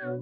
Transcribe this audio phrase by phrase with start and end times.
[0.00, 0.14] Hola,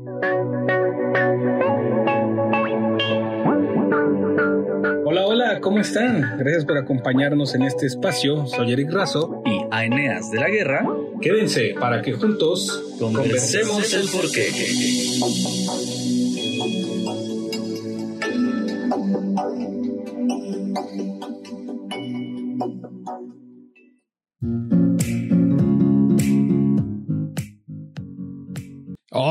[5.26, 6.38] hola, ¿cómo están?
[6.38, 8.46] Gracias por acompañarnos en este espacio.
[8.46, 10.86] Soy Eric Razo y Aeneas de la Guerra.
[11.20, 14.48] Quédense para que juntos conversemos el porqué.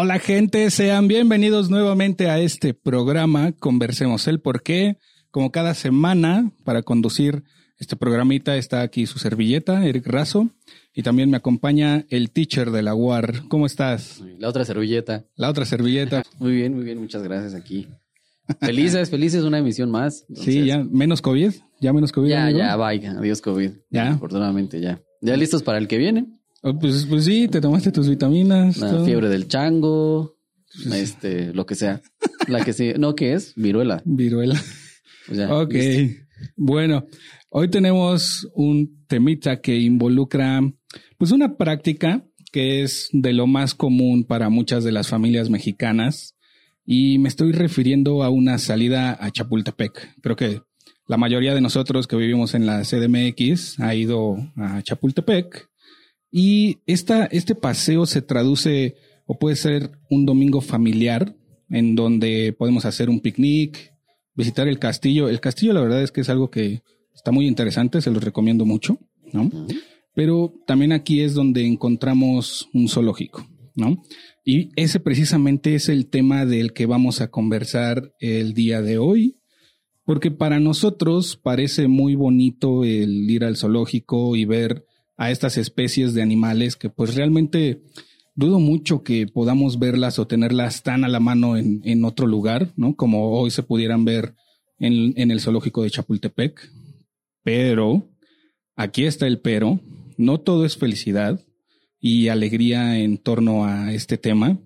[0.05, 4.99] Hola gente, sean bienvenidos nuevamente a este programa Conversemos el Porqué.
[5.31, 7.43] Como cada semana, para conducir
[7.79, 10.51] este programita está aquí su servilleta, Eric Razo,
[10.93, 13.47] y también me acompaña el teacher de la UAR.
[13.47, 14.21] ¿Cómo estás?
[14.37, 15.25] La otra servilleta.
[15.37, 16.21] La otra servilleta.
[16.37, 17.87] muy bien, muy bien, muchas gracias aquí.
[18.59, 20.23] Felices, felices, una emisión más.
[20.35, 21.51] sí, ya menos COVID,
[21.81, 22.29] ya menos COVID.
[22.29, 23.71] Ya, ya, vaya, adiós COVID.
[23.89, 24.11] Ya.
[24.11, 25.01] Afortunadamente ya.
[25.21, 26.27] ¿Ya listos para el que viene?
[26.67, 28.77] Oh, pues, pues sí, te tomaste tus vitaminas.
[28.77, 30.35] La fiebre del chango,
[30.91, 32.01] este, lo que sea.
[32.47, 33.53] La que sí, no, ¿qué es?
[33.55, 34.01] Viruela.
[34.03, 34.59] Viruela.
[35.27, 35.73] Pues ok.
[36.55, 37.07] Bueno,
[37.49, 40.61] hoy tenemos un temita que involucra,
[41.17, 46.35] pues una práctica que es de lo más común para muchas de las familias mexicanas
[46.85, 50.15] y me estoy refiriendo a una salida a Chapultepec.
[50.21, 50.61] Creo que
[51.07, 55.69] la mayoría de nosotros que vivimos en la CDMX ha ido a Chapultepec
[56.37, 61.33] y esta, este paseo se traduce o puede ser un domingo familiar
[61.69, 63.93] en donde podemos hacer un picnic,
[64.33, 65.29] visitar el castillo.
[65.29, 66.81] El castillo la verdad es que es algo que
[67.13, 68.99] está muy interesante, se los recomiendo mucho,
[69.31, 69.49] ¿no?
[70.13, 74.03] Pero también aquí es donde encontramos un zoológico, ¿no?
[74.43, 79.37] Y ese precisamente es el tema del que vamos a conversar el día de hoy,
[80.03, 84.85] porque para nosotros parece muy bonito el ir al zoológico y ver
[85.17, 87.81] a estas especies de animales que pues realmente
[88.35, 92.73] dudo mucho que podamos verlas o tenerlas tan a la mano en, en otro lugar,
[92.75, 92.95] ¿no?
[92.95, 94.35] Como hoy se pudieran ver
[94.77, 96.69] en, en, el zoológico de Chapultepec.
[97.43, 98.09] Pero,
[98.75, 99.79] aquí está el pero,
[100.17, 101.39] no todo es felicidad
[101.99, 104.59] y alegría en torno a este tema,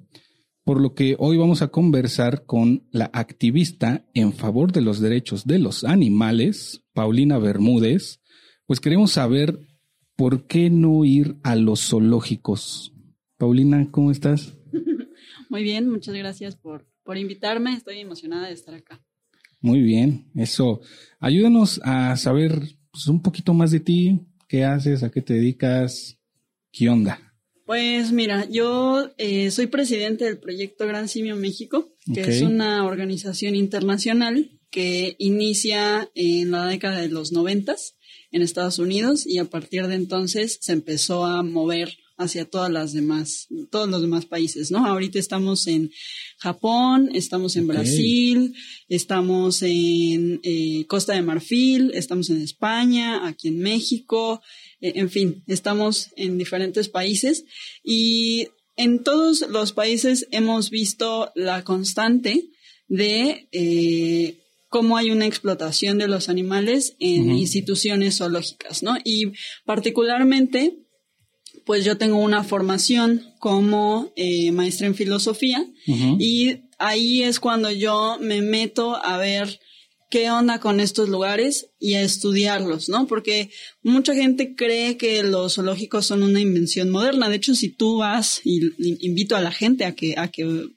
[0.64, 5.46] por lo que hoy vamos a conversar con la activista en favor de los derechos
[5.46, 8.22] de los animales, Paulina Bermúdez,
[8.66, 9.69] pues queremos saber
[10.20, 12.92] por qué no ir a los zoológicos.
[13.38, 14.54] Paulina, ¿cómo estás?
[15.50, 17.74] Muy bien, muchas gracias por, por invitarme.
[17.74, 19.02] Estoy emocionada de estar acá.
[19.62, 20.82] Muy bien, eso.
[21.22, 22.60] Ayúdanos a saber
[22.92, 24.20] pues, un poquito más de ti,
[24.50, 26.20] qué haces, a qué te dedicas,
[26.74, 27.18] qué onda.
[27.66, 33.56] Pues mira, yo eh, soy presidente del proyecto Gran Simio México, que es una organización
[33.56, 37.96] internacional que inicia en la década de los noventas
[38.32, 42.92] en Estados Unidos y a partir de entonces se empezó a mover hacia todas las
[42.92, 44.86] demás, todos los demás países, ¿no?
[44.86, 45.90] Ahorita estamos en
[46.38, 48.54] Japón, estamos en Brasil,
[48.90, 54.42] estamos en eh, Costa de Marfil, estamos en España, aquí en México,
[54.82, 57.46] eh, en fin, estamos en diferentes países
[57.86, 62.50] y en todos los países hemos visto la constante
[62.90, 68.98] de eh, cómo hay una explotación de los animales en instituciones zoológicas, ¿no?
[69.04, 69.34] Y
[69.66, 70.78] particularmente,
[71.66, 75.66] pues yo tengo una formación como eh, maestra en filosofía
[76.20, 79.60] y ahí es cuando yo me meto a ver
[80.10, 83.06] qué onda con estos lugares y a estudiarlos, ¿no?
[83.08, 83.50] Porque
[83.84, 87.30] mucha gente cree que los zoológicos son una invención moderna.
[87.30, 88.72] De hecho, si tú vas y
[89.06, 90.70] invito a la gente a que, a que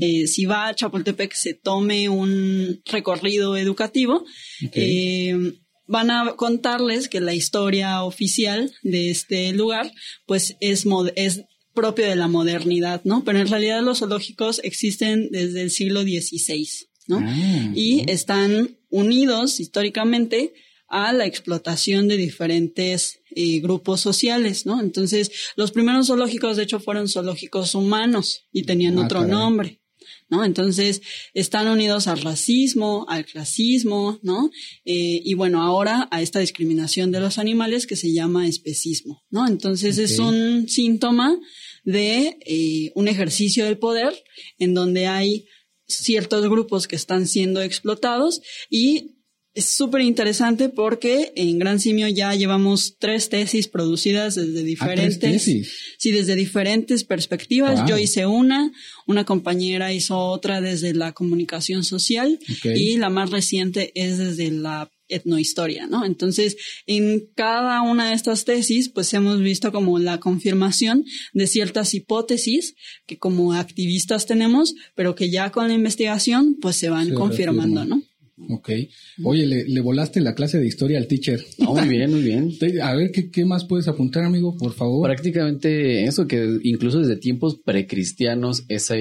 [0.00, 4.24] eh, si va a Chapultepec se tome un recorrido educativo,
[4.72, 5.54] eh,
[5.86, 9.90] van a contarles que la historia oficial de este lugar,
[10.26, 10.86] pues es,
[11.16, 11.42] es
[11.74, 13.24] propio de la modernidad, ¿no?
[13.24, 16.68] Pero en realidad los zoológicos existen desde el siglo XVI,
[17.08, 17.18] ¿no?
[17.20, 20.52] Ah, y están unidos históricamente
[20.90, 24.80] a la explotación de diferentes eh, grupos sociales, ¿no?
[24.80, 29.78] Entonces, los primeros zoológicos, de hecho, fueron zoológicos humanos y tenían ah, otro nombre.
[30.28, 30.44] ¿No?
[30.44, 31.02] Entonces,
[31.34, 34.50] están unidos al racismo, al clasismo, ¿no?
[34.84, 39.46] Eh, y bueno, ahora a esta discriminación de los animales que se llama especismo, ¿no?
[39.46, 41.36] Entonces, es un síntoma
[41.84, 44.14] de eh, un ejercicio del poder
[44.58, 45.46] en donde hay
[45.86, 48.40] ciertos grupos que están siendo explotados
[48.70, 49.19] y
[49.52, 55.42] es súper interesante porque en Gran Simio ya llevamos tres tesis producidas desde ah, diferentes,
[55.98, 57.88] sí, desde diferentes perspectivas.
[57.88, 58.70] Yo hice una,
[59.06, 64.88] una compañera hizo otra desde la comunicación social y la más reciente es desde la
[65.08, 66.04] etnohistoria, ¿no?
[66.04, 66.56] Entonces,
[66.86, 72.76] en cada una de estas tesis, pues hemos visto como la confirmación de ciertas hipótesis
[73.06, 78.02] que como activistas tenemos, pero que ya con la investigación, pues se van confirmando, ¿no?
[78.48, 78.70] Ok.
[79.24, 81.44] Oye, le, volaste la clase de historia al teacher.
[81.58, 82.52] muy bien, muy bien.
[82.82, 85.06] A ver, ¿qué, ¿qué, más puedes apuntar, amigo, por favor?
[85.06, 88.94] Prácticamente eso, que incluso desde tiempos precristianos, esa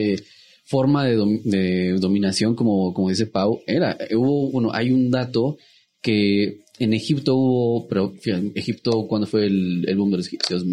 [0.65, 5.57] forma de, de dominación, como, como dice Pau, era, hubo, bueno, hay un dato
[6.01, 8.13] que en Egipto hubo, pero
[8.55, 10.65] Egipto cuando fue el, el boom de los egipcios,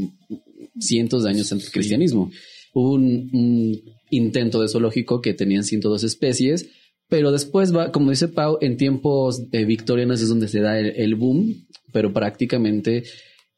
[0.78, 2.30] cientos de años antes del cristianismo,
[2.74, 6.68] hubo un, intento de zoológico que tenían 102 especies,
[7.08, 11.14] pero después va, como dice Pau, en tiempos de victorianos es donde se da el
[11.14, 13.04] boom, pero prácticamente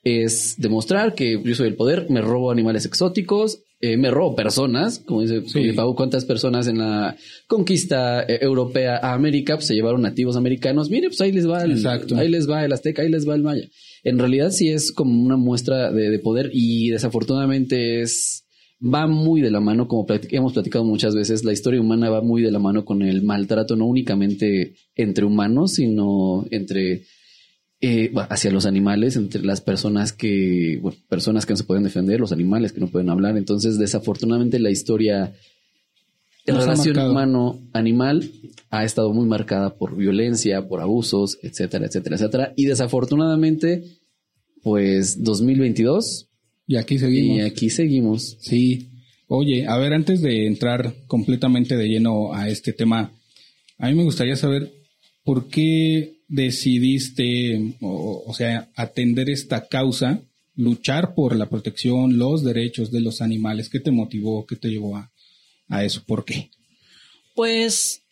[0.02, 4.98] es demostrar que yo soy el poder, me robo animales exóticos, eh, me robo personas,
[4.98, 5.42] como dice
[5.72, 7.16] Pau, cuántas personas en la
[7.46, 10.90] conquista eh, europea a América pues, se llevaron nativos americanos.
[10.90, 11.86] Mire, pues ahí les va el,
[12.16, 13.68] ahí les va el azteca, ahí les va el maya.
[14.02, 18.47] En realidad sí es como una muestra de, poder y desafortunadamente es
[18.80, 22.42] va muy de la mano, como hemos platicado muchas veces, la historia humana va muy
[22.42, 27.04] de la mano con el maltrato, no únicamente entre humanos, sino entre
[27.80, 32.20] eh, hacia los animales, entre las personas que, bueno, personas que no se pueden defender,
[32.20, 33.36] los animales que no pueden hablar.
[33.36, 35.32] Entonces, desafortunadamente, la historia
[36.46, 38.30] de relación humano-animal
[38.70, 42.52] ha estado muy marcada por violencia, por abusos, etcétera, etcétera, etcétera.
[42.56, 43.84] Y desafortunadamente,
[44.62, 46.27] pues 2022.
[46.68, 47.36] Y aquí seguimos.
[47.38, 48.36] Y aquí seguimos.
[48.40, 48.90] Sí.
[49.26, 53.10] Oye, a ver, antes de entrar completamente de lleno a este tema,
[53.78, 54.72] a mí me gustaría saber
[55.24, 60.20] por qué decidiste, o, sea, atender esta causa,
[60.56, 63.68] luchar por la protección, los derechos de los animales?
[63.68, 64.46] ¿Qué te motivó?
[64.46, 65.10] ¿Qué te llevó a,
[65.68, 66.02] a eso?
[66.06, 66.50] ¿Por qué?
[67.34, 68.02] Pues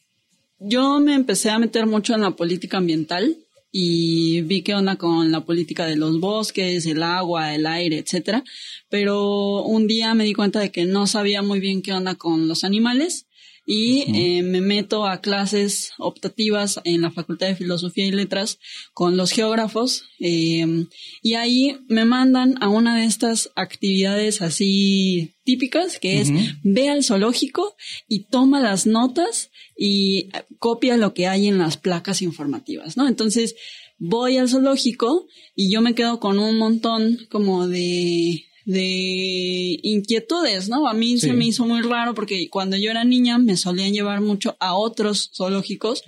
[0.58, 3.36] yo me empecé a meter mucho en la política ambiental
[3.72, 8.44] y vi qué onda con la política de los bosques, el agua, el aire, etcétera.
[8.88, 12.48] Pero un día me di cuenta de que no sabía muy bien qué onda con
[12.48, 13.25] los animales
[13.66, 18.60] y eh, me meto a clases optativas en la Facultad de Filosofía y Letras
[18.94, 20.86] con los geógrafos em,
[21.20, 26.30] y ahí me mandan a una de estas actividades así típicas que es
[26.62, 27.74] ve al zoológico
[28.08, 30.28] y toma las notas y
[30.60, 33.08] copia lo que hay en las placas informativas, ¿no?
[33.08, 33.56] Entonces
[33.98, 40.88] voy al zoológico y yo me quedo con un montón como de de inquietudes, ¿no?
[40.88, 44.20] A mí se me hizo muy raro porque cuando yo era niña me solían llevar
[44.20, 46.02] mucho a otros zoológicos,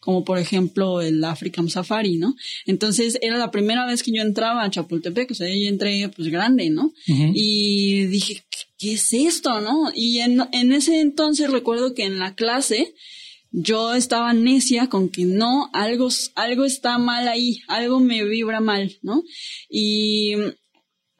[0.00, 2.34] como por ejemplo el African Safari, ¿no?
[2.66, 6.28] Entonces era la primera vez que yo entraba a Chapultepec, o sea, yo entré pues
[6.28, 6.92] grande, ¿no?
[7.06, 8.42] Y dije,
[8.76, 9.92] ¿qué es esto, no?
[9.94, 12.92] Y en, en ese entonces recuerdo que en la clase
[13.52, 18.98] yo estaba necia con que no, algo, algo está mal ahí, algo me vibra mal,
[19.02, 19.22] ¿no?
[19.68, 20.34] Y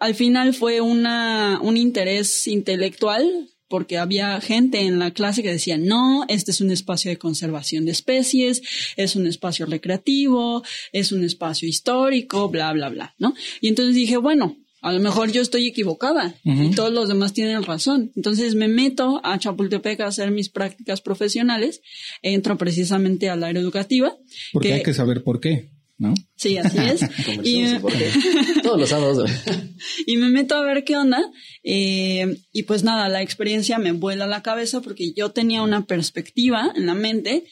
[0.00, 5.78] al final fue una, un interés intelectual porque había gente en la clase que decía,
[5.78, 8.62] no, este es un espacio de conservación de especies,
[8.96, 13.32] es un espacio recreativo, es un espacio histórico, bla, bla, bla, ¿no?
[13.60, 17.62] Y entonces dije, bueno, a lo mejor yo estoy equivocada y todos los demás tienen
[17.62, 18.10] razón.
[18.16, 21.80] Entonces me meto a Chapultepec a hacer mis prácticas profesionales,
[22.22, 24.16] entro precisamente al área educativa.
[24.52, 25.70] Porque hay que saber por qué.
[26.00, 26.14] ¿No?
[26.34, 27.02] Sí, así es.
[27.44, 27.78] y,
[28.62, 29.30] Todos los sábados.
[30.06, 31.22] y me meto a ver qué onda.
[31.62, 36.72] Eh, y pues nada, la experiencia me vuela la cabeza porque yo tenía una perspectiva
[36.74, 37.44] en la mente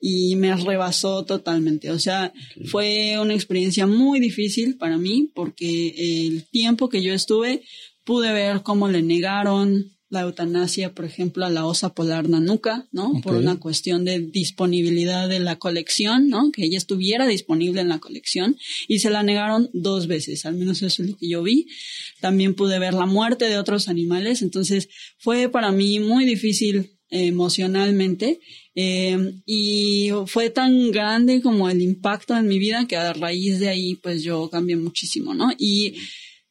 [0.00, 1.90] y me rebasó totalmente.
[1.90, 2.32] O sea,
[2.66, 7.62] fue una experiencia muy difícil para mí porque el tiempo que yo estuve
[8.04, 13.20] pude ver cómo le negaron la eutanasia, por ejemplo, a la osa polar nanuca, ¿no?
[13.22, 16.52] Por una cuestión de disponibilidad de la colección, ¿no?
[16.52, 20.82] Que ella estuviera disponible en la colección y se la negaron dos veces, al menos
[20.82, 21.66] eso es lo que yo vi.
[22.20, 28.40] También pude ver la muerte de otros animales, entonces fue para mí muy difícil emocionalmente
[28.74, 33.68] eh, y fue tan grande como el impacto en mi vida que a raíz de
[33.68, 35.50] ahí pues yo cambié muchísimo, ¿no?
[35.58, 35.94] Y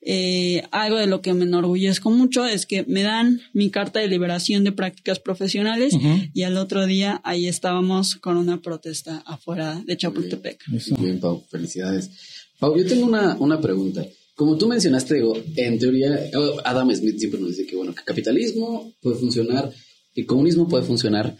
[0.07, 4.07] eh, algo de lo que me enorgullezco mucho es que me dan mi carta de
[4.07, 5.93] liberación de prácticas profesionales
[6.31, 10.61] y al otro día ahí estábamos con una protesta afuera de Chapultepec.
[10.67, 12.11] Muy bien, Pau, felicidades.
[12.59, 14.05] Pau, yo tengo una, una pregunta.
[14.35, 15.23] Como tú mencionaste,
[15.55, 19.71] en teoría, oh, Adam Smith siempre nos dice que, bueno, que capitalismo puede funcionar,
[20.13, 21.35] que comunismo puede funcionar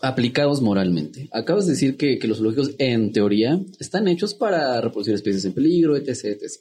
[0.00, 1.28] aplicados moralmente.
[1.30, 5.52] Acabas de decir que, que los zoológicos, en teoría, están hechos para reproducir especies en
[5.52, 6.60] peligro, etc, etc.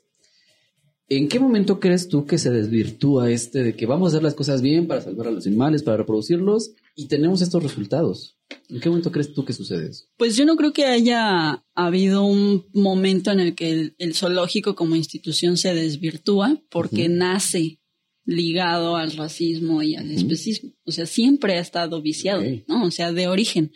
[1.13, 4.33] ¿En qué momento crees tú que se desvirtúa este de que vamos a hacer las
[4.33, 8.37] cosas bien para salvar a los animales, para reproducirlos y tenemos estos resultados?
[8.69, 10.05] ¿En qué momento crees tú que sucede eso?
[10.15, 14.95] Pues yo no creo que haya habido un momento en el que el, zoológico como
[14.95, 17.81] institución se desvirtúa porque nace
[18.23, 20.71] ligado al racismo y al especismo.
[20.85, 22.85] O sea, siempre ha estado viciado, ¿no?
[22.85, 23.73] O sea, de origen.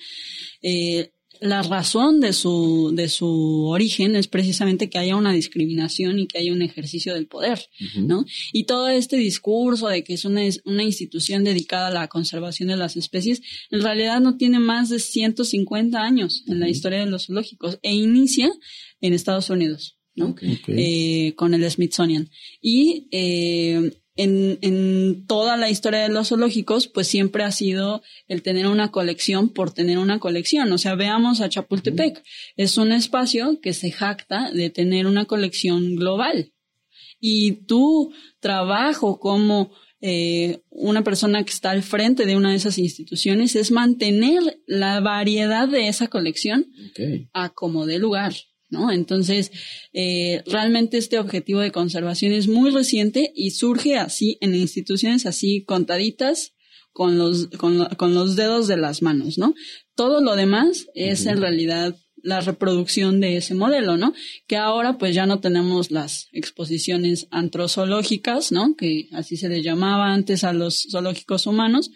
[0.61, 1.11] Eh,
[1.41, 6.39] la razón de su, de su origen es precisamente que haya una discriminación y que
[6.39, 8.25] haya un ejercicio del poder, ¿no?
[8.53, 12.77] Y todo este discurso de que es una, una institución dedicada a la conservación de
[12.77, 17.27] las especies, en realidad no tiene más de 150 años en la historia de los
[17.27, 18.51] zoológicos e inicia
[19.01, 20.35] en Estados Unidos, ¿no?
[20.41, 22.29] Eh, con el Smithsonian.
[22.61, 28.41] Y eh, en, en, toda la historia de los zoológicos, pues siempre ha sido el
[28.41, 30.71] tener una colección por tener una colección.
[30.71, 32.23] O sea, veamos a Chapultepec.
[32.55, 36.53] Es un espacio que se jacta de tener una colección global.
[37.19, 42.77] Y tu trabajo como eh, una persona que está al frente de una de esas
[42.77, 46.67] instituciones es mantener la variedad de esa colección
[47.33, 48.33] a como de lugar.
[48.75, 48.91] ¿No?
[48.91, 49.51] Entonces,
[49.93, 55.63] eh, realmente este objetivo de conservación es muy reciente y surge así en instituciones así
[55.63, 56.53] contaditas
[56.91, 59.53] con los, con, los dedos de las manos, ¿no?
[59.95, 64.13] Todo lo demás es en realidad la reproducción de ese modelo, ¿no?
[64.47, 68.75] Que ahora pues ya no tenemos las exposiciones antrozoológicas, ¿no?
[68.77, 71.91] Que así se les llamaba antes a los zoológicos humanos,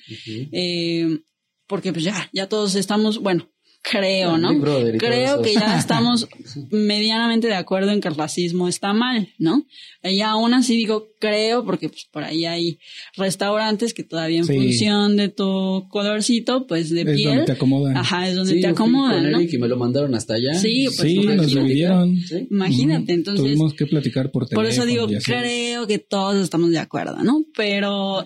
[0.52, 1.20] eh,
[1.66, 3.50] porque pues ya, ya todos estamos, bueno,
[3.82, 4.50] creo, ¿no?
[4.98, 6.28] Creo que ya estamos
[6.72, 9.66] medianamente de acuerdo en que el racismo está mal, ¿no?
[10.04, 12.80] Y aún así digo creo porque pues, por ahí hay
[13.16, 17.18] restaurantes que todavía en función de tu colorcito, pues de piel.
[17.18, 17.98] Es donde te acomodan.
[17.98, 19.42] Ajá, es donde te acomodan, ¿no?
[19.42, 20.54] Y me lo mandaron hasta allá.
[20.56, 22.18] Sí, pues sí, nos dividieron.
[22.50, 23.44] Imagínate, entonces.
[23.44, 24.66] Tuvimos que platicar por teléfono.
[24.66, 27.46] Por eso digo, creo que todos estamos de acuerdo, ¿no?
[27.56, 28.26] Pero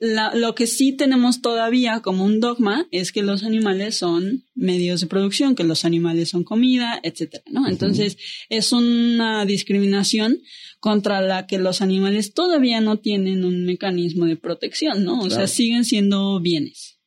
[0.00, 5.08] lo que sí tenemos todavía como un dogma es que los animales son medios de
[5.08, 7.68] producción, que los animales son comida, etcétera, ¿no?
[7.68, 8.16] Entonces,
[8.48, 10.40] es una discriminación
[10.78, 15.20] contra la que los animales todavía no tienen un mecanismo de protección, ¿no?
[15.20, 16.98] O sea, siguen siendo bienes.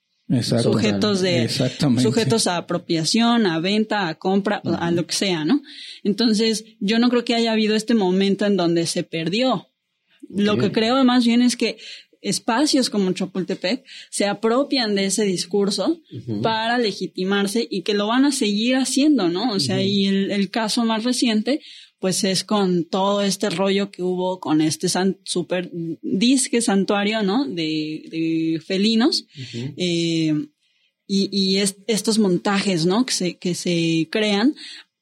[0.61, 1.49] Sujetos de
[2.01, 5.61] sujetos a apropiación, a venta, a compra, a lo que sea, ¿no?
[6.03, 9.67] Entonces, yo no creo que haya habido este momento en donde se perdió.
[10.29, 11.77] Lo que creo más bien es que
[12.21, 15.99] espacios como Chapultepec se apropian de ese discurso
[16.41, 19.51] para legitimarse y que lo van a seguir haciendo, ¿no?
[19.53, 21.61] O sea, y el, caso más reciente,
[21.99, 24.87] pues es con todo este rollo que hubo con este
[25.23, 27.45] super disque santuario, ¿no?
[27.45, 29.25] De, felinos.
[29.77, 30.33] Eh,
[31.07, 33.05] y, y estos montajes, ¿no?
[33.05, 34.55] Que se, que se crean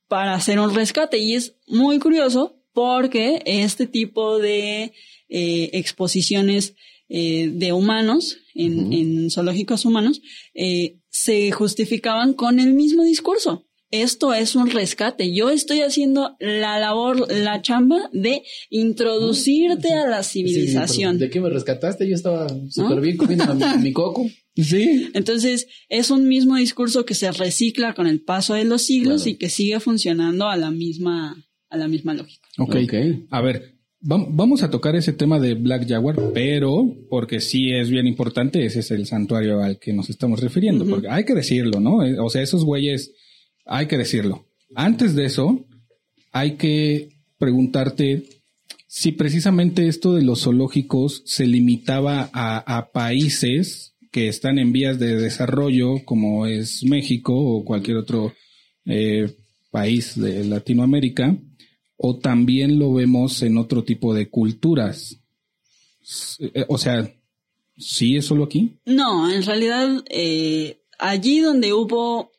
[0.07, 1.17] para hacer un rescate.
[1.19, 4.91] Y es muy curioso porque este tipo de
[5.29, 6.75] eh, exposiciones
[7.09, 10.21] eh, de humanos, en, zoológicos humanos,
[10.53, 13.65] eh, se justificaban con el mismo discurso.
[13.91, 15.33] Esto es un rescate.
[15.33, 21.17] Yo estoy haciendo la labor, la chamba de introducirte a la civilización.
[21.17, 22.07] ¿De qué me rescataste?
[22.07, 24.29] Yo estaba súper bien comiendo mi, coco.
[24.55, 25.09] Sí.
[25.15, 29.37] Entonces, es un mismo discurso que se recicla con el paso de los siglos y
[29.37, 32.47] que sigue funcionando a la misma, a la misma lógica.
[32.59, 32.75] Ok.
[32.83, 33.25] okay.
[33.31, 38.07] A ver, Vamos a tocar ese tema de Black Jaguar, pero porque sí es bien
[38.07, 42.05] importante, ese es el santuario al que nos estamos refiriendo, porque hay que decirlo, ¿no?
[42.05, 43.11] Eh, o sea, esos güeyes,
[43.65, 44.47] hay que decirlo.
[44.73, 45.65] Antes de eso,
[46.31, 48.23] hay que preguntarte
[48.87, 55.15] si precisamente esto de los zoológicos se limitaba a, países que están en vías de
[55.15, 58.33] desarrollo, como es México o cualquier otro
[58.85, 59.35] eh,
[59.71, 61.37] país de Latinoamérica,
[62.01, 65.19] o también lo vemos en otro tipo de culturas.
[66.39, 67.13] Eh, o sea,
[67.77, 68.77] ¿sí es solo aquí?
[68.85, 72.31] No, en realidad eh, allí donde hubo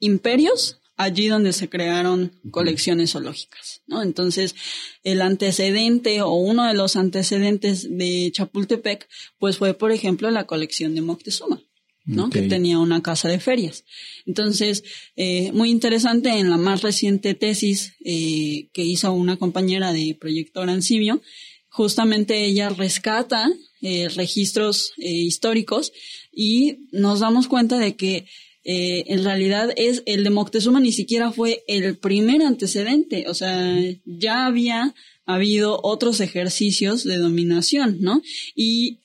[0.00, 4.02] imperios, allí donde se crearon colecciones zoológicas, ¿no?
[4.02, 4.56] Entonces,
[5.04, 10.96] el antecedente o uno de los antecedentes de Chapultepec, pues fue, por ejemplo, la colección
[10.96, 11.62] de Moctezuma.
[12.08, 12.30] ¿No?
[12.30, 13.84] Que tenía una casa de ferias.
[14.26, 14.82] Entonces,
[15.14, 20.62] eh, muy interesante en la más reciente tesis eh, que hizo una compañera de Proyecto
[20.62, 21.20] Arancibio,
[21.68, 23.50] justamente ella rescata
[23.82, 25.92] eh, registros históricos
[26.32, 28.26] y nos damos cuenta de que
[28.64, 33.74] en realidad es el de Moctezuma ni siquiera fue el primer antecedente, o sea,
[34.04, 38.20] ya había habido otros ejercicios de dominación, ¿no?
[38.54, 38.98] Y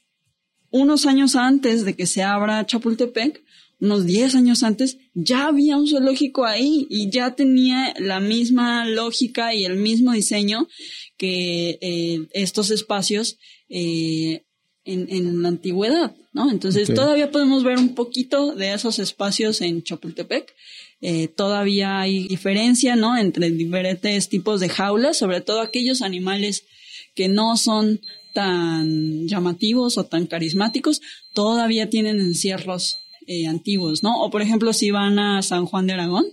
[0.74, 3.44] unos años antes de que se abra Chapultepec,
[3.80, 9.53] unos 10 años antes, ya había un zoológico ahí y ya tenía la misma lógica
[9.53, 10.68] y el mismo diseño
[11.15, 13.38] que eh, estos espacios
[13.70, 14.46] eh,
[14.84, 16.50] en, en, la antigüedad, ¿no?
[16.50, 20.56] Entonces todavía podemos ver un poquito de esos espacios en Chapultepec.
[21.01, 23.15] Eh, todavía hay diferencia, ¿no?
[23.15, 26.65] Entre diferentes tipos de jaulas, sobre todo aquellos animales
[27.13, 28.01] que no son
[28.33, 31.01] tan llamativos o tan carismáticos,
[31.33, 32.97] todavía tienen encierros
[33.27, 34.21] eh, antiguos, ¿no?
[34.21, 36.25] O por ejemplo, si van a San Juan de Aragón,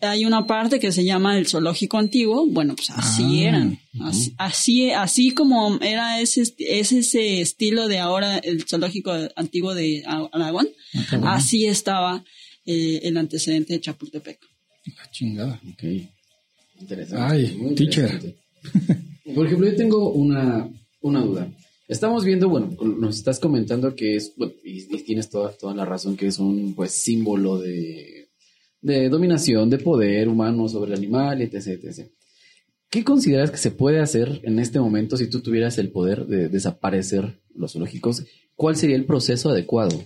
[0.00, 3.78] hay una parte que se llama el zoológico antiguo, bueno, pues así ah, eran,
[4.38, 11.34] así, así, como era ese, ese estilo de ahora el zoológico antiguo de Aragón, ah,
[11.34, 12.24] así estaba
[12.64, 14.38] eh, el antecedente de Chapultepec.
[14.96, 15.60] La chingada.
[15.72, 15.84] Ok.
[16.80, 17.34] Interesante.
[17.34, 18.36] Ay, teacher.
[19.34, 20.68] Por ejemplo, yo tengo una,
[21.00, 21.50] una duda.
[21.86, 26.26] Estamos viendo, bueno, nos estás comentando que es, y, tienes toda, toda la razón, que
[26.26, 28.28] es un pues símbolo de,
[28.82, 32.10] de dominación, de poder humano sobre el animal, etc, etc.
[32.90, 36.48] ¿Qué consideras que se puede hacer en este momento si tú tuvieras el poder de
[36.48, 38.24] desaparecer los zoológicos?
[38.54, 40.02] ¿Cuál sería el proceso adecuado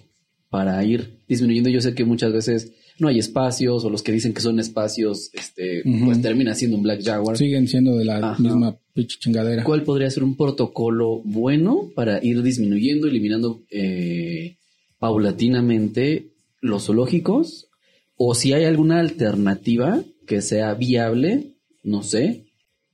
[0.51, 1.71] para ir disminuyendo?
[1.71, 5.31] Yo sé que muchas veces no hay espacios o los que dicen que son espacios,
[5.33, 7.37] este, pues termina siendo un Black Jaguar.
[7.37, 9.65] Siguen siendo de la misma chingadera.
[9.65, 14.57] ¿Cuál podría ser un protocolo bueno para ir disminuyendo, eliminando eh,
[14.99, 16.29] paulatinamente
[16.61, 17.69] los zoológicos?
[18.17, 22.45] O si hay alguna alternativa que sea viable, no sé,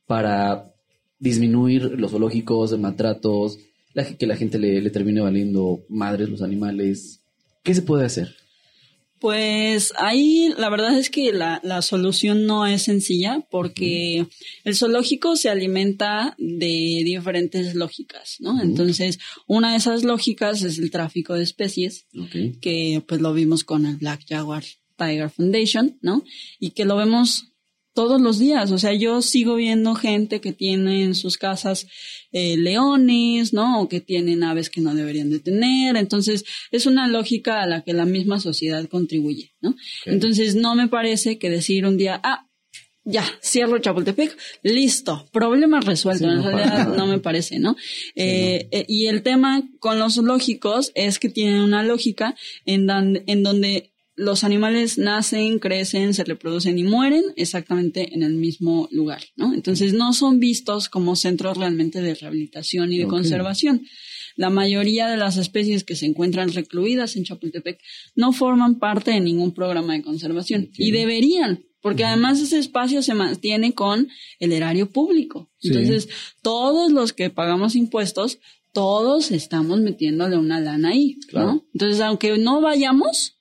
[0.07, 0.73] para
[1.19, 3.59] disminuir los zoológicos, de maltratos,
[4.19, 7.21] que la gente le, le termine valiendo madres los animales.
[7.65, 8.38] ¿Qué se puede hacer?
[9.21, 14.27] Pues ahí la verdad es que la, la solución no es sencilla porque
[14.65, 18.63] el zoológico se alimenta de diferentes lógicas, ¿no?
[18.63, 22.07] Entonces, una de esas lógicas es el tráfico de especies,
[22.61, 24.65] que pues lo vimos con el Black Jaguar
[24.97, 26.23] Tiger Foundation, ¿no?
[26.59, 27.53] Y que lo vemos
[27.99, 28.71] todos los días.
[28.71, 31.89] O sea, yo sigo viendo gente que tiene en sus casas
[32.31, 33.81] eh, leones, ¿no?
[33.81, 35.97] O que tienen aves que no deberían de tener.
[35.97, 39.75] Entonces, es una lógica a la que la misma sociedad contribuye, ¿no?
[40.05, 42.47] Entonces, no me parece que decir un día, ah,
[43.03, 46.31] ya, cierro Chapultepec, listo, problema resuelto.
[46.31, 47.75] en realidad no me parece, ¿no?
[48.15, 52.89] Eh, eh, y el tema con los lógicos es que tienen una lógica en,
[53.27, 59.23] en donde los animales nacen, crecen, se reproducen y mueren exactamente en el mismo lugar,
[59.37, 59.55] ¿no?
[59.55, 63.87] Entonces no son vistos como centros realmente de rehabilitación y de conservación.
[64.35, 67.81] La mayoría de las especies que se encuentran recluidas en Chapultepec
[68.17, 73.15] no forman parte de ningún programa de conservación y deberían, porque además ese espacio se
[73.15, 74.09] mantiene con
[74.41, 75.49] el erario público.
[75.63, 76.09] Entonces,
[76.43, 78.41] todos los que pagamos impuestos,
[78.73, 81.65] todos estamos metiéndole una lana ahí, ¿no?
[81.73, 83.38] Entonces, aunque no vayamos,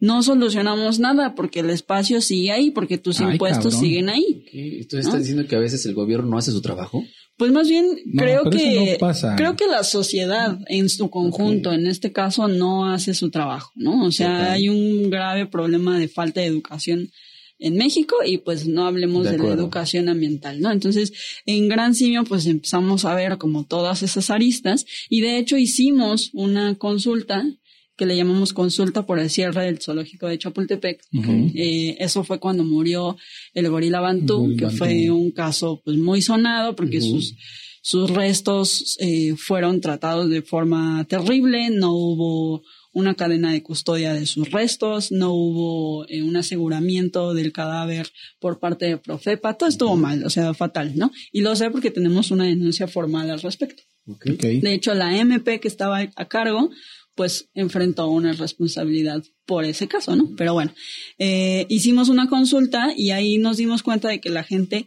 [0.00, 4.44] no solucionamos nada porque el espacio sigue ahí, porque tus impuestos siguen ahí.
[4.52, 7.04] Entonces estás diciendo que a veces el gobierno no hace su trabajo.
[7.36, 7.86] Pues más bien
[8.16, 8.98] creo que
[9.36, 14.04] creo que la sociedad en su conjunto, en este caso, no hace su trabajo, ¿no?
[14.04, 17.10] O sea, hay un grave problema de falta de educación
[17.58, 20.70] en México y pues no hablemos de, de, la educación ambiental, ¿no?
[20.70, 21.12] Entonces,
[21.46, 26.30] en Gran Simio pues empezamos a ver como todas esas aristas y de hecho hicimos
[26.32, 27.44] una consulta
[28.00, 31.02] que le llamamos consulta por el cierre del zoológico de Chapultepec.
[31.54, 33.18] Eh, eso fue cuando murió
[33.52, 37.34] el gorila Bantú, que fue un caso pues muy sonado porque sus,
[37.82, 42.62] sus restos eh, fueron tratados de forma terrible, no hubo
[42.94, 48.08] una cadena de custodia de sus restos, no hubo eh, un aseguramiento del cadáver
[48.38, 51.12] por parte de Profepa, todo estuvo mal, o sea, fatal, ¿no?
[51.32, 53.82] Y lo sé porque tenemos una denuncia formal al respecto.
[54.06, 56.70] De hecho, la MP que estaba a cargo
[57.20, 60.30] pues enfrentó una responsabilidad por ese caso, ¿no?
[60.38, 60.72] Pero bueno,
[61.18, 64.86] eh, hicimos una consulta y ahí nos dimos cuenta de que la gente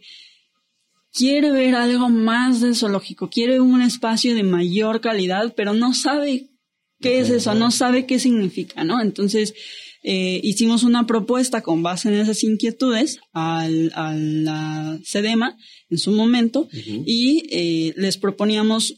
[1.12, 6.50] quiere ver algo más de zoológico, quiere un espacio de mayor calidad, pero no sabe
[7.00, 9.00] qué es eso, no sabe qué significa, ¿no?
[9.00, 9.54] Entonces,
[10.02, 15.56] eh, hicimos una propuesta con base en esas inquietudes al, a la SEDEMA
[15.88, 18.96] en su momento y eh, les proponíamos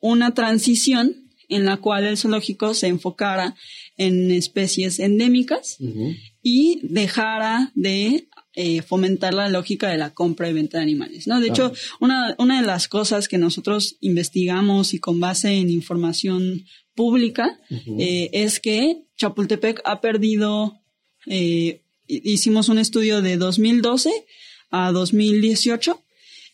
[0.00, 3.56] una transición en la cual el zoológico se enfocara
[3.96, 5.76] en especies endémicas
[6.42, 11.38] y dejara de eh, fomentar la lógica de la compra y venta de animales, ¿no?
[11.40, 16.64] De hecho, una, una de las cosas que nosotros investigamos y con base en información
[16.94, 17.60] pública
[17.98, 20.80] eh, es que Chapultepec ha perdido,
[21.26, 24.10] eh, hicimos un estudio de 2012
[24.70, 26.02] a 2018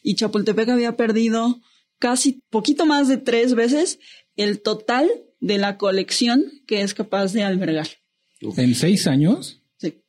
[0.02, 1.60] y Chapultepec había perdido
[1.98, 3.98] casi poquito más de tres veces
[4.36, 7.88] el total de la colección que es capaz de albergar.
[8.40, 9.62] ¿En seis años?
[9.78, 10.02] Sí.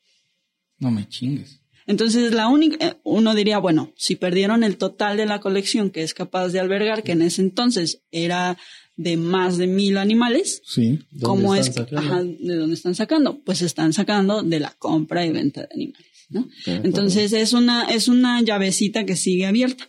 [0.80, 1.62] No me chingues.
[1.86, 6.04] Entonces, la única, eh, uno diría, bueno, si perdieron el total de la colección que
[6.04, 8.58] es capaz de albergar, que en ese entonces era
[8.98, 11.00] de más de mil animales, sí.
[11.22, 11.72] ¿cómo es?
[11.96, 13.40] Ajá, ¿De dónde están sacando?
[13.40, 16.50] Pues están sacando de la compra y venta de animales, ¿no?
[16.66, 19.88] Entonces, es una, es una llavecita que sigue abierta.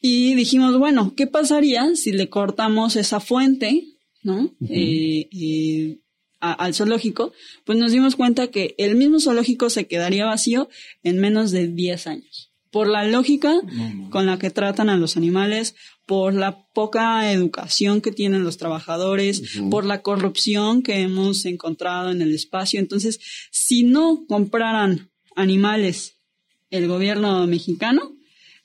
[0.00, 3.84] Y dijimos, bueno, ¿qué pasaría si le cortamos esa fuente,
[4.22, 4.54] ¿no?
[4.68, 5.98] eh, eh,
[6.40, 7.32] al zoológico,
[7.64, 10.68] pues nos dimos cuenta que el mismo zoológico se quedaría vacío
[11.02, 12.50] en menos de 10 años.
[12.70, 13.60] Por la lógica
[14.10, 15.74] con la que tratan a los animales,
[16.06, 22.22] por la poca educación que tienen los trabajadores, por la corrupción que hemos encontrado en
[22.22, 22.78] el espacio.
[22.78, 26.20] Entonces, si no compraran animales
[26.70, 28.16] el gobierno mexicano,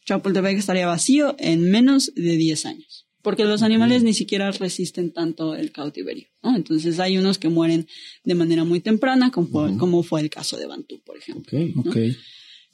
[0.05, 5.55] Chapultepec estaría vacío en menos de 10 años porque los animales ni siquiera resisten tanto
[5.55, 6.55] el cautiverio, ¿no?
[6.55, 7.87] Entonces hay unos que mueren
[8.23, 11.57] de manera muy temprana, como, fue el caso de Bantú, por ejemplo.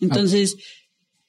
[0.01, 0.57] Entonces,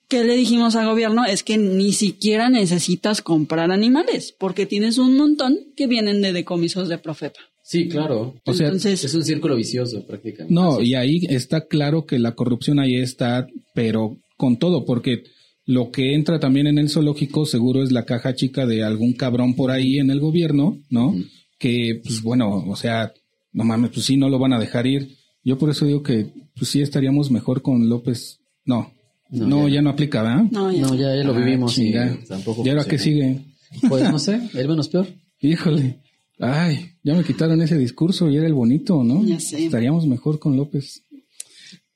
[0.08, 1.24] ¿qué le dijimos al gobierno?
[1.24, 6.88] Es que ni siquiera necesitas comprar animales, porque tienes un montón que vienen de decomisos
[6.88, 7.38] de Profepa.
[7.62, 8.34] Sí, claro.
[8.44, 10.52] O sea, es un círculo vicioso prácticamente.
[10.52, 15.22] No, y ahí está claro que la corrupción ahí está, pero con todo, porque
[15.64, 19.54] lo que entra también en el zoológico seguro es la caja chica de algún cabrón
[19.54, 21.14] por ahí en el gobierno, ¿no?
[21.58, 23.12] Que, pues bueno, o sea,
[23.52, 25.16] no mames, pues sí, no lo van a dejar ir.
[25.44, 28.40] Yo por eso digo que, pues sí, estaríamos mejor con López.
[28.64, 28.92] No,
[29.30, 29.82] no, ya.
[29.82, 30.44] no aplica, ¿verdad?
[30.50, 31.94] No, ya, no, ya, lo vivimos y
[32.28, 32.62] tampoco.
[32.64, 33.40] ¿Y ahora qué sigue?
[33.88, 35.06] Pues no sé, el menos peor.
[35.40, 36.00] Híjole.
[36.38, 39.24] Ay, ya me quitaron ese discurso y era el bonito, ¿no?
[39.24, 39.64] Ya sé.
[39.64, 41.04] Estaríamos mejor con López.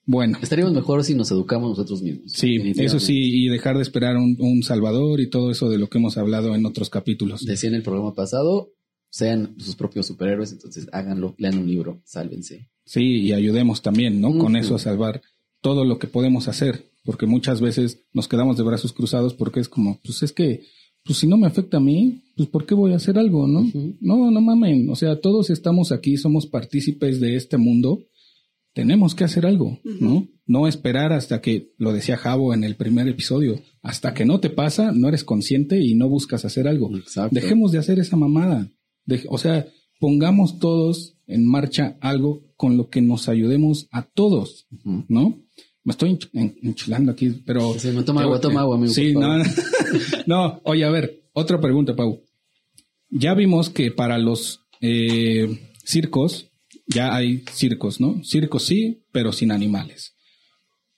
[0.07, 0.39] Bueno.
[0.41, 2.31] Estaríamos mejor si nos educamos nosotros mismos.
[2.33, 5.89] Sí, eso sí, y dejar de esperar un, un, salvador y todo eso de lo
[5.89, 7.45] que hemos hablado en otros capítulos.
[7.45, 8.71] Decía en el programa pasado,
[9.11, 12.69] sean sus propios superhéroes, entonces háganlo, lean un libro, sálvense.
[12.85, 14.39] Sí, y ayudemos también, ¿no?
[14.39, 15.23] Con eso a salvar
[15.61, 19.69] todo lo que podemos hacer, porque muchas veces nos quedamos de brazos cruzados porque es
[19.69, 20.63] como, pues es que,
[21.05, 23.69] pues si no me afecta a mí, pues ¿por qué voy a hacer algo, no?
[24.01, 28.05] No, no mamen, o sea, todos estamos aquí, somos partícipes de este mundo
[28.77, 30.29] tenemos que hacer algo, ¿no?
[30.45, 34.51] No esperar hasta que, lo decía Javo en el primer episodio, hasta que no te
[34.51, 36.91] pasa, no eres consciente y no buscas hacer algo.
[37.31, 38.71] Dejemos de hacer esa mamada.
[39.31, 39.67] o sea,
[39.99, 44.67] pongamos todos en marcha algo con lo que nos ayudemos a todos,
[45.09, 45.43] ¿no?
[45.83, 47.79] Me estoy enchilando aquí, pero...
[47.79, 48.93] Sí, me toma agua, toma agua, amigo.
[48.93, 49.43] Sí, no,
[50.27, 52.21] no, oye, a ver, otra pregunta, Pau.
[53.09, 56.51] Ya vimos que para los eh, circos
[56.87, 58.23] ya hay circos, ¿no?
[58.25, 60.15] Circos sí, pero sin animales.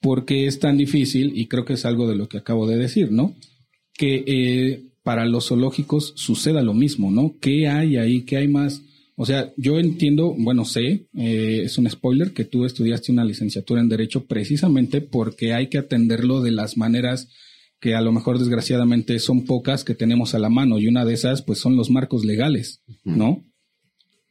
[0.01, 3.11] Porque es tan difícil, y creo que es algo de lo que acabo de decir,
[3.11, 3.35] ¿no?
[3.95, 7.37] Que eh, para los zoológicos suceda lo mismo, ¿no?
[7.41, 8.25] ¿Qué hay ahí?
[8.25, 8.83] ¿Qué hay más?
[9.17, 13.81] O sea, yo entiendo, bueno, sé, eh, es un spoiler, que tú estudiaste una licenciatura
[13.81, 17.29] en Derecho precisamente porque hay que atenderlo de las maneras
[17.81, 21.15] que a lo mejor desgraciadamente son pocas que tenemos a la mano y una de
[21.15, 23.45] esas pues son los marcos legales, ¿no?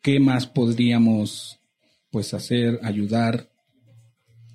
[0.07, 1.59] ¿Qué más podríamos
[2.11, 3.49] pues hacer, ayudar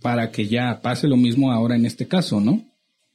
[0.01, 2.65] para que ya pase lo mismo ahora en este caso, ¿no?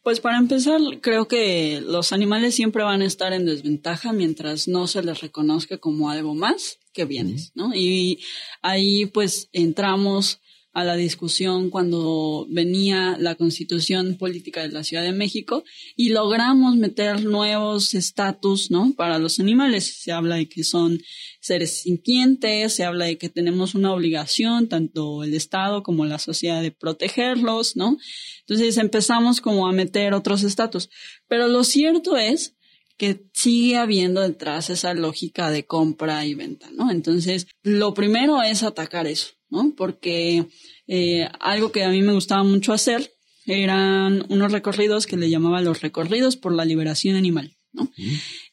[0.03, 4.85] Pues para empezar, creo que los animales siempre van a estar en desventaja mientras no
[4.85, 7.73] se les reconozca como algo más que bienes, ¿no?
[7.73, 8.19] Y
[8.61, 10.39] ahí pues entramos
[10.77, 15.63] a la discusión cuando venía la constitución política de la Ciudad de México
[15.95, 18.93] y logramos meter nuevos estatus, ¿no?
[18.95, 20.03] Para los animales.
[20.03, 21.01] Se habla de que son
[21.41, 26.61] seres sintientes, se habla de que tenemos una obligación, tanto el Estado como la sociedad,
[26.61, 27.97] de protegerlos, ¿no?
[28.41, 30.91] Entonces empezamos como a meter otros estatus.
[31.27, 32.53] Pero lo cierto es
[32.97, 36.91] que sigue habiendo detrás esa lógica de compra y venta, ¿no?
[36.91, 39.73] Entonces, lo primero es atacar eso, ¿no?
[39.75, 40.45] Porque
[40.87, 43.13] eh, algo que a mí me gustaba mucho hacer
[43.45, 47.89] eran unos recorridos que le llamaba los recorridos por la liberación animal, ¿no?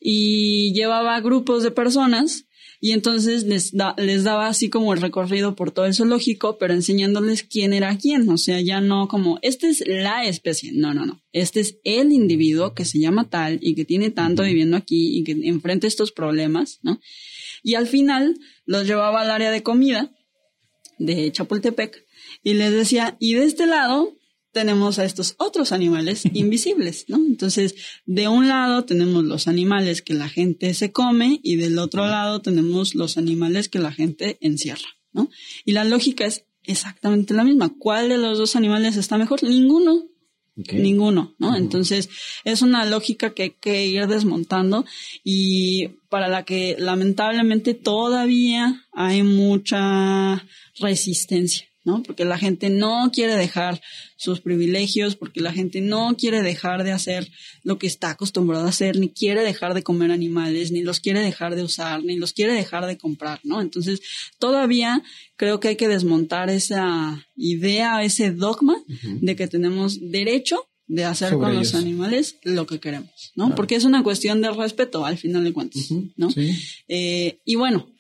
[0.00, 2.46] Y llevaba grupos de personas
[2.80, 7.42] y entonces les, les daba así como el recorrido por todo el zoológico, pero enseñándoles
[7.42, 11.22] quién era quién, o sea, ya no como, esta es la especie, no, no, no,
[11.32, 15.24] este es el individuo que se llama tal y que tiene tanto viviendo aquí y
[15.24, 17.00] que enfrenta estos problemas, ¿no?
[17.62, 20.12] Y al final los llevaba al área de comida
[20.98, 22.06] de Chapultepec
[22.42, 24.16] y les decía, y de este lado
[24.52, 27.16] tenemos a estos otros animales invisibles, ¿no?
[27.16, 27.74] Entonces,
[28.06, 32.40] de un lado tenemos los animales que la gente se come y del otro lado
[32.40, 35.28] tenemos los animales que la gente encierra, ¿no?
[35.66, 37.74] Y la lógica es exactamente la misma.
[37.78, 39.42] ¿Cuál de los dos animales está mejor?
[39.42, 40.04] Ninguno.
[40.56, 41.56] Ninguno, ¿no?
[41.56, 42.08] Entonces,
[42.44, 44.84] es una lógica que hay que ir desmontando
[45.24, 50.46] y para la que lamentablemente todavía hay mucha
[50.78, 51.73] resistencia.
[51.84, 52.02] ¿No?
[52.02, 53.80] Porque la gente no quiere dejar
[54.16, 57.30] sus privilegios, porque la gente no quiere dejar de hacer
[57.62, 61.20] lo que está acostumbrado a hacer, ni quiere dejar de comer animales, ni los quiere
[61.20, 63.60] dejar de usar, ni los quiere dejar de comprar, ¿no?
[63.60, 64.00] Entonces,
[64.38, 65.02] todavía
[65.36, 68.76] creo que hay que desmontar esa idea, ese dogma
[69.20, 73.54] de que tenemos derecho de hacer con los animales lo que queremos, ¿no?
[73.54, 76.28] Porque es una cuestión de respeto al final de cuentas, ¿no?
[76.88, 77.90] Eh, y bueno,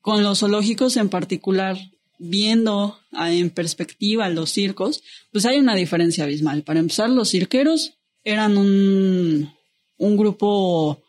[0.00, 1.78] con los zoológicos en particular,
[2.22, 6.62] viendo en perspectiva los circos, pues hay una diferencia abismal.
[6.62, 9.50] Para empezar, los cirqueros eran un,
[9.98, 11.02] un grupo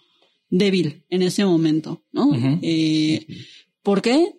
[0.50, 2.32] débil en ese momento, ¿no?
[2.62, 3.26] Eh,
[3.84, 4.34] ¿Por qué?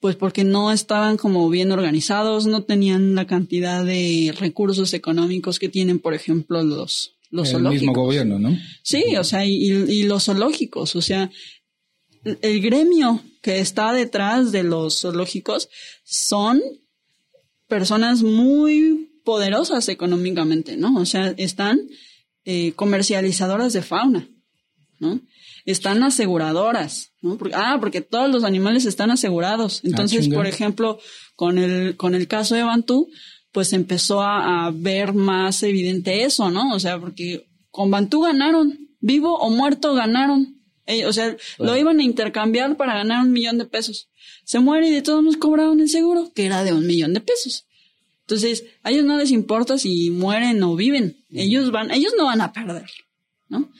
[0.00, 5.68] Pues porque no estaban como bien organizados, no tenían la cantidad de recursos económicos que
[5.68, 8.56] tienen, por ejemplo, los, los el mismo gobierno, ¿no?
[8.82, 11.30] Sí, o sea, y, y los zoológicos, o sea,
[12.24, 15.68] el gremio que está detrás de los zoológicos
[16.04, 16.62] son
[17.68, 20.96] personas muy poderosas económicamente, ¿no?
[21.00, 21.80] O sea, están
[22.44, 24.28] eh, comercializadoras de fauna,
[24.98, 25.20] ¿no?
[25.64, 27.38] Están aseguradoras, ¿no?
[27.54, 29.78] ah, porque todos los animales están asegurados.
[29.78, 30.98] Ah, Entonces, por ejemplo,
[31.36, 33.08] con el, con el caso de Bantú,
[33.52, 36.74] pues empezó a, a ver más evidente eso, ¿no?
[36.74, 40.61] O sea, porque con Bantú ganaron, vivo o muerto ganaron,
[41.06, 44.08] o sea, lo iban a intercambiar para ganar un millón de pesos.
[44.44, 47.20] Se muere y de todos nos cobraron el seguro, que era de un millón de
[47.20, 47.66] pesos.
[48.22, 51.24] Entonces, a ellos no les importa si mueren o viven.
[51.30, 52.90] Ellos van, ellos no van a perder,
[53.48, 53.70] ¿no?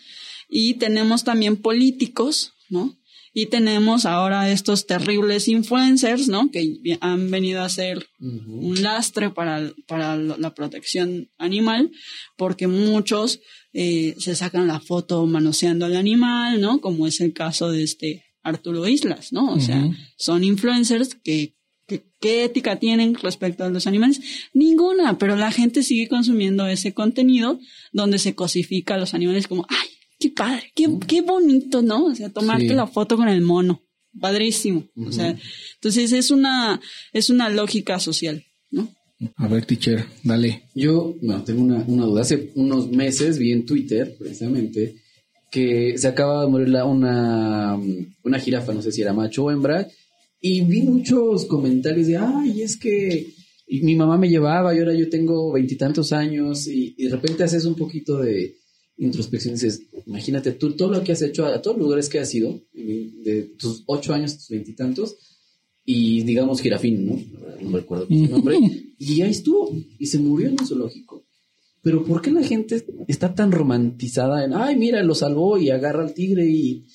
[0.49, 2.97] Y tenemos también políticos, ¿no?
[3.35, 6.51] Y tenemos ahora estos terribles influencers, ¿no?
[6.51, 11.91] Que han venido a ser un lastre para, para la protección animal,
[12.37, 13.41] porque muchos
[13.73, 16.81] eh, se sacan la foto manoseando al animal, ¿no?
[16.81, 19.53] Como es el caso de este Arturo Islas, ¿no?
[19.53, 21.55] O sea, son influencers que,
[21.87, 24.21] ¿qué ética tienen respecto a los animales?
[24.53, 27.61] Ninguna, pero la gente sigue consumiendo ese contenido
[27.93, 29.89] donde se cosifica a los animales como, ay,
[30.23, 32.07] qué padre, qué, qué bonito, ¿no?
[32.07, 33.83] O sea, tomarte la foto con el mono,
[34.21, 34.85] padrísimo.
[34.97, 35.37] O sea,
[35.75, 36.81] entonces es una,
[37.13, 38.45] es una lógica social.
[39.37, 40.65] A ver, teacher, dale.
[40.75, 42.23] Yo, bueno, tengo una, duda.
[42.23, 44.97] Hace unos meses vi en Twitter, precisamente,
[45.51, 47.79] que se acaba de morir una,
[48.23, 49.89] una jirafa, no sé si era macho o hembra,
[50.41, 53.33] y vi muchos comentarios de, ay, es que
[53.69, 57.75] mi mamá me llevaba y ahora yo tengo veintitantos años, y, de repente haces un
[57.75, 58.57] poquito de
[58.97, 62.35] introspección dices, imagínate tú todo lo que has hecho a, todos los lugares que has
[62.35, 65.17] ido, de tus ocho años, tus veintitantos,
[65.85, 67.19] y digamos Girafín, ¿no?
[67.61, 68.59] No recuerdo su nombre.
[68.99, 71.25] Y ahí estuvo y se murió en un zoológico.
[71.83, 76.05] Pero ¿por qué la gente está tan romantizada en, ay, mira, lo salvó y agarra
[76.05, 76.87] al tigre y...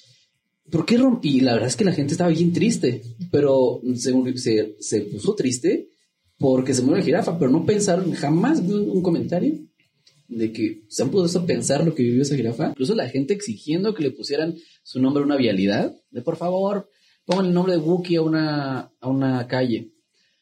[0.72, 1.40] ¿Por qué rompí?
[1.40, 5.90] La verdad es que la gente estaba bien triste, pero se, se, se puso triste
[6.38, 9.56] porque se murió la jirafa, pero no pensaron, jamás vi un, comentario
[10.28, 12.70] de que se han podido pensar lo que vivió esa jirafa.
[12.70, 16.90] Incluso la gente exigiendo que le pusieran su nombre a una vialidad, de por favor,
[17.26, 19.92] pongan el nombre de Wookiee a una, a una calle.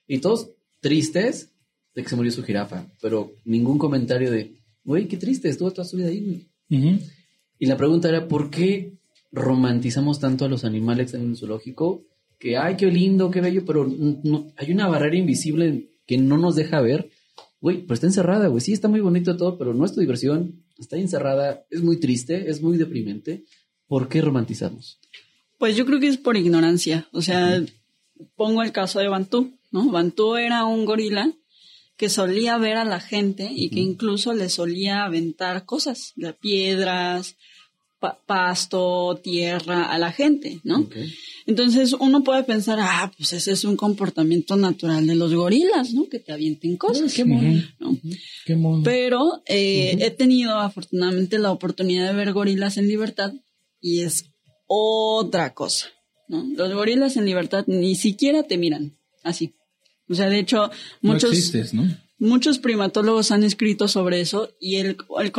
[0.07, 1.51] Y todos tristes
[1.95, 5.87] de que se murió su jirafa, pero ningún comentario de, güey, qué triste, estuvo toda
[5.87, 6.99] su vida ahí, güey.
[7.57, 8.97] Y la pregunta era, ¿por qué
[9.31, 12.05] romantizamos tanto a los animales en el zoológico?
[12.37, 16.55] Que, ay, qué lindo, qué bello, pero no, hay una barrera invisible que no nos
[16.55, 17.09] deja ver.
[17.61, 18.61] Güey, pero está encerrada, güey.
[18.61, 20.63] Sí, está muy bonito todo, pero no es tu diversión.
[20.77, 23.45] Está encerrada, es muy triste, es muy deprimente.
[23.87, 24.99] ¿Por qué romantizamos?
[25.57, 27.07] Pues yo creo que es por ignorancia.
[27.11, 27.63] O sea,
[28.35, 29.89] pongo el caso de Bantú, ¿no?
[29.89, 31.31] Bantú era un gorila
[31.97, 37.37] que solía ver a la gente y que incluso le solía aventar cosas, de piedras,
[38.25, 40.87] pasto, tierra a la gente, ¿no?
[41.45, 46.07] Entonces uno puede pensar, ah, pues ese es un comportamiento natural de los gorilas, ¿no?
[46.09, 47.13] Que te avienten cosas.
[47.13, 47.63] qué mono.
[48.45, 48.83] Qué mono.
[48.83, 53.33] Pero eh, he tenido afortunadamente la oportunidad de ver gorilas en libertad
[53.79, 54.25] y es
[54.67, 55.87] otra cosa.
[56.27, 56.43] ¿no?
[56.55, 59.55] Los gorilas en libertad ni siquiera te miran así.
[60.07, 60.69] O sea, de hecho,
[61.01, 61.51] muchos,
[62.17, 65.33] muchos primatólogos han escrito sobre eso y el, el,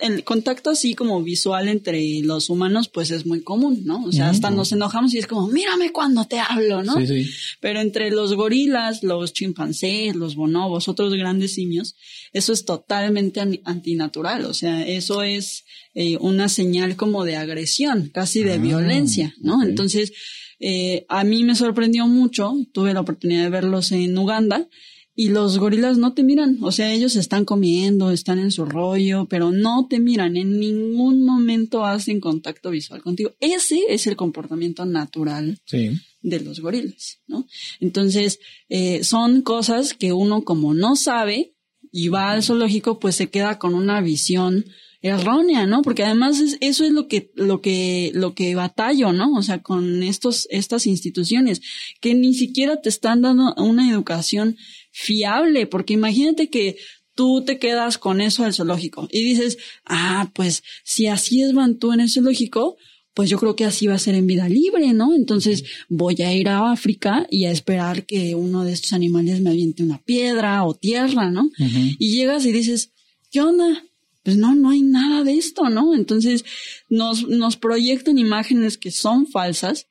[0.00, 4.04] el contacto así como visual entre los humanos pues es muy común, ¿no?
[4.04, 6.96] O sea, hasta nos enojamos y es como, mírame cuando te hablo, ¿no?
[6.96, 7.30] Sí, sí.
[7.60, 11.94] Pero entre los gorilas, los chimpancés, los bonobos, otros grandes simios,
[12.32, 14.46] eso es totalmente antinatural.
[14.46, 19.62] O sea, eso es eh, una señal como de agresión, casi de ah, violencia, ¿no?
[19.62, 20.12] Entonces,
[20.58, 24.68] eh, a mí me sorprendió mucho, tuve la oportunidad de verlos en Uganda
[25.18, 29.26] y los gorilas no te miran, o sea, ellos están comiendo, están en su rollo,
[29.30, 33.34] pero no te miran, en ningún momento hacen contacto visual contigo.
[33.40, 37.46] Ese es el comportamiento natural de los gorilas, ¿no?
[37.80, 41.54] Entonces, eh, son cosas que uno como no sabe
[41.90, 44.66] y va al zoológico, pues se queda con una visión
[45.00, 45.82] errónea, ¿no?
[45.82, 49.32] Porque además eso es lo que, lo que, lo que batallo, ¿no?
[49.34, 51.62] O sea, con estos, estas instituciones
[52.00, 54.56] que ni siquiera te están dando una educación
[54.98, 56.78] fiable, porque imagínate que
[57.14, 61.92] tú te quedas con eso del zoológico y dices, ah, pues si así es Bantú
[61.92, 62.78] en el zoológico,
[63.12, 65.14] pues yo creo que así va a ser en vida libre, ¿no?
[65.14, 69.50] Entonces voy a ir a África y a esperar que uno de estos animales me
[69.50, 71.50] aviente una piedra o tierra, ¿no?
[71.58, 72.92] Y llegas y dices,
[73.30, 73.82] ¿qué onda?
[74.22, 75.94] pues no, no hay nada de esto, ¿no?
[75.94, 76.44] Entonces
[76.88, 79.86] nos, nos proyectan imágenes que son falsas,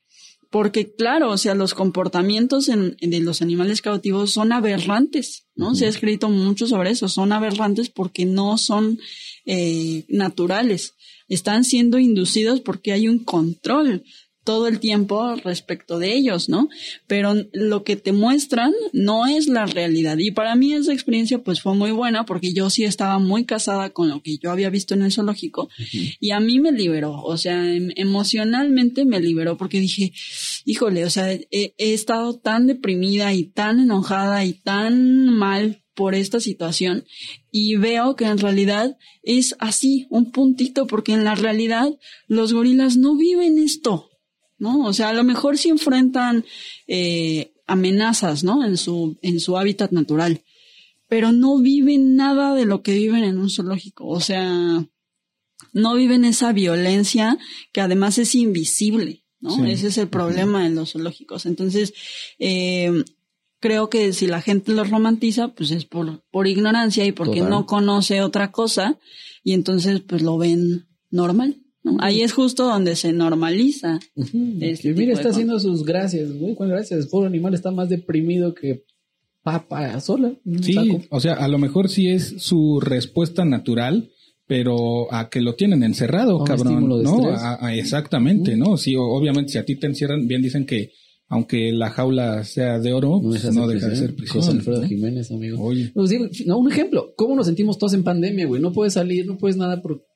[0.50, 5.74] porque claro, o sea, los comportamientos de los animales cautivos son aberrantes, ¿no?
[5.74, 8.98] Se ha escrito mucho sobre eso, son aberrantes porque no son
[9.44, 10.94] eh, naturales,
[11.28, 14.04] están siendo inducidos porque hay un control
[14.46, 16.68] todo el tiempo respecto de ellos, ¿no?
[17.08, 20.16] Pero lo que te muestran no es la realidad.
[20.18, 23.90] Y para mí esa experiencia pues fue muy buena porque yo sí estaba muy casada
[23.90, 25.68] con lo que yo había visto en el zoológico
[26.20, 30.12] y a mí me liberó, o sea, em, emocionalmente me liberó porque dije,
[30.64, 36.14] híjole, o sea, he, he estado tan deprimida y tan enojada y tan mal por
[36.14, 37.04] esta situación
[37.50, 41.88] y veo que en realidad es así, un puntito, porque en la realidad
[42.28, 44.10] los gorilas no viven esto.
[44.58, 44.84] ¿No?
[44.84, 46.44] O sea, a lo mejor sí enfrentan
[46.86, 48.64] eh, amenazas, ¿no?
[48.64, 50.42] En su, en su hábitat natural,
[51.08, 54.06] pero no viven nada de lo que viven en un zoológico.
[54.06, 54.84] O sea,
[55.72, 57.38] no viven esa violencia
[57.72, 59.64] que además es invisible, ¿no?
[59.66, 61.46] Ese es el problema en los zoológicos.
[61.46, 61.94] Entonces,
[62.38, 63.04] eh,
[63.60, 67.66] creo que si la gente los romantiza, pues es por, por ignorancia y porque no
[67.66, 68.98] conoce otra cosa
[69.42, 71.62] y entonces pues lo ven normal.
[71.98, 73.98] Ahí es justo donde se normaliza.
[74.60, 76.54] Este mira, está haciendo sus gracias, güey.
[76.54, 77.00] ¿Cuál gracias?
[77.00, 78.84] El pobre animal está más deprimido que
[79.42, 80.32] papa sola.
[80.60, 80.76] Sí,
[81.08, 84.10] o sea, a lo mejor sí es su respuesta natural,
[84.46, 87.68] pero a que lo tienen encerrado, cabrón, ¿no?
[87.68, 88.76] exactamente, ¿no?
[88.76, 90.90] Sí, obviamente si a ti te encierran, bien dicen que
[91.28, 94.42] aunque la jaula sea de oro, no, pues, deja de ser prisión.
[94.42, 95.60] José Alfredo Jiménez, amigo.
[95.60, 95.90] Oye.
[95.92, 96.12] Pues
[96.46, 97.14] no, un ejemplo.
[97.16, 98.62] ¿Cómo nos sentimos todos en pandemia, güey?
[98.62, 100.06] No puedes salir, no puedes nada por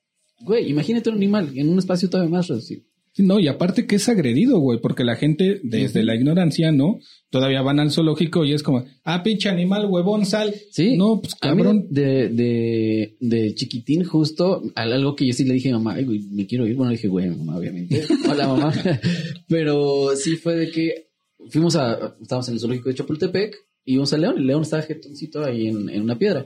[0.43, 2.83] Güey, imagínate un animal en un espacio todavía más reducido.
[3.17, 6.99] No, y aparte que es agredido, güey, porque la gente desde la ignorancia, ¿no?
[7.29, 10.55] Todavía van al zoológico y es como, ah, pinche animal, huevón, sal.
[10.71, 10.95] Sí.
[10.95, 11.87] No, pues cabrón.
[11.89, 16.19] de, de, de chiquitín, justo, algo que yo sí le dije a mamá, ay, güey,
[16.31, 16.75] me quiero ir.
[16.75, 18.01] Bueno, le dije, güey, mamá, obviamente.
[18.29, 18.73] Hola, mamá.
[19.47, 21.07] Pero sí fue de que
[21.49, 24.37] fuimos a, estábamos en el zoológico de Chapultepec y íbamos al león.
[24.37, 26.45] El león estaba jetoncito ahí en, en una piedra.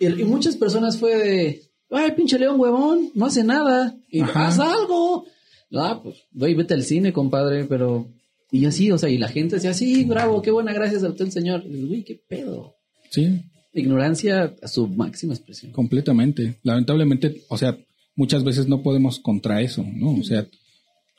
[0.00, 4.58] Y, y muchas personas fue de, ay, pinche león huevón, no hace nada, y haz
[4.58, 5.26] algo.
[5.72, 8.08] Ah, pues, güey, vete al cine, compadre, pero...
[8.52, 11.28] Y así, o sea, y la gente decía, sí, bravo, qué buena, gracias a usted,
[11.28, 11.62] señor.
[11.64, 12.74] Y, güey, qué pedo.
[13.10, 13.42] Sí.
[13.72, 15.70] Ignorancia a su máxima expresión.
[15.70, 16.58] Completamente.
[16.64, 17.78] Lamentablemente, o sea,
[18.16, 20.14] muchas veces no podemos contra eso, ¿no?
[20.14, 20.48] O sea,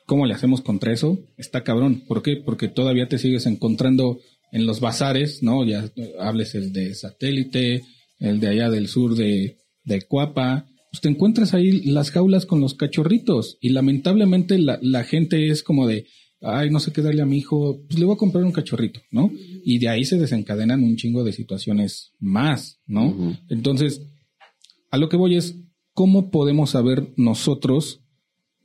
[0.04, 1.18] ¿cómo le hacemos contra eso?
[1.38, 2.02] Está cabrón.
[2.06, 2.36] ¿Por qué?
[2.36, 4.20] Porque todavía te sigues encontrando
[4.52, 5.64] en los bazares, ¿no?
[5.64, 7.82] Ya hables el de satélite,
[8.18, 12.60] el de allá del sur de de Cuapa, pues te encuentras ahí las jaulas con
[12.60, 16.06] los cachorritos y lamentablemente la, la gente es como de,
[16.42, 19.00] ay, no sé qué darle a mi hijo, pues le voy a comprar un cachorrito,
[19.10, 19.30] ¿no?
[19.64, 23.36] Y de ahí se desencadenan un chingo de situaciones más, ¿no?
[23.48, 24.02] Entonces,
[24.90, 25.56] a lo que voy es,
[25.94, 28.00] ¿cómo podemos saber nosotros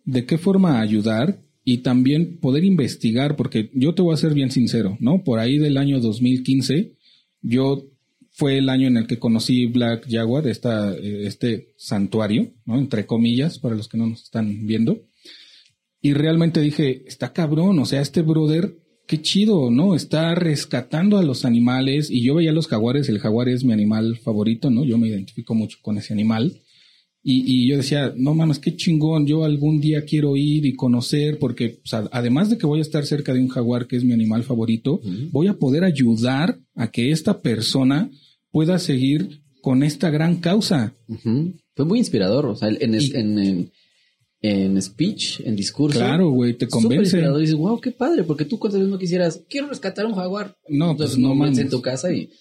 [0.04, 3.36] de qué forma ayudar y también poder investigar?
[3.36, 5.24] Porque yo te voy a ser bien sincero, ¿no?
[5.24, 6.96] Por ahí del año 2015,
[7.42, 7.90] yo
[8.38, 12.78] fue el año en el que conocí Black Jaguar, esta, eh, este santuario, ¿no?
[12.78, 15.08] Entre comillas, para los que no nos están viendo.
[16.04, 19.96] Y realmente dije, está cabrón, o sea, este brother, qué chido, ¿no?
[19.96, 23.74] Está rescatando a los animales y yo veía a los jaguares, el jaguar es mi
[23.74, 24.86] animal favorito, ¿no?
[24.86, 26.62] Yo me identifico mucho con ese animal.
[27.30, 31.82] Y, yo decía, no mames, qué chingón, yo algún día quiero ir y conocer, porque
[32.12, 35.02] además de que voy a estar cerca de un jaguar que es mi animal favorito,
[35.32, 38.10] voy a poder ayudar a que esta persona
[38.58, 40.96] pueda seguir con esta gran causa.
[41.76, 43.72] Fue muy inspirador, o sea, en, en,
[44.42, 46.00] en, speech, en discurso.
[46.00, 47.20] Claro, güey, te convence.
[47.20, 50.58] Y dices, wow, qué padre, porque tú cuántas veces no quisieras, quiero rescatar un jaguar.
[50.68, 51.60] No, pues no mames.
[51.60, 52.32] en tu casa y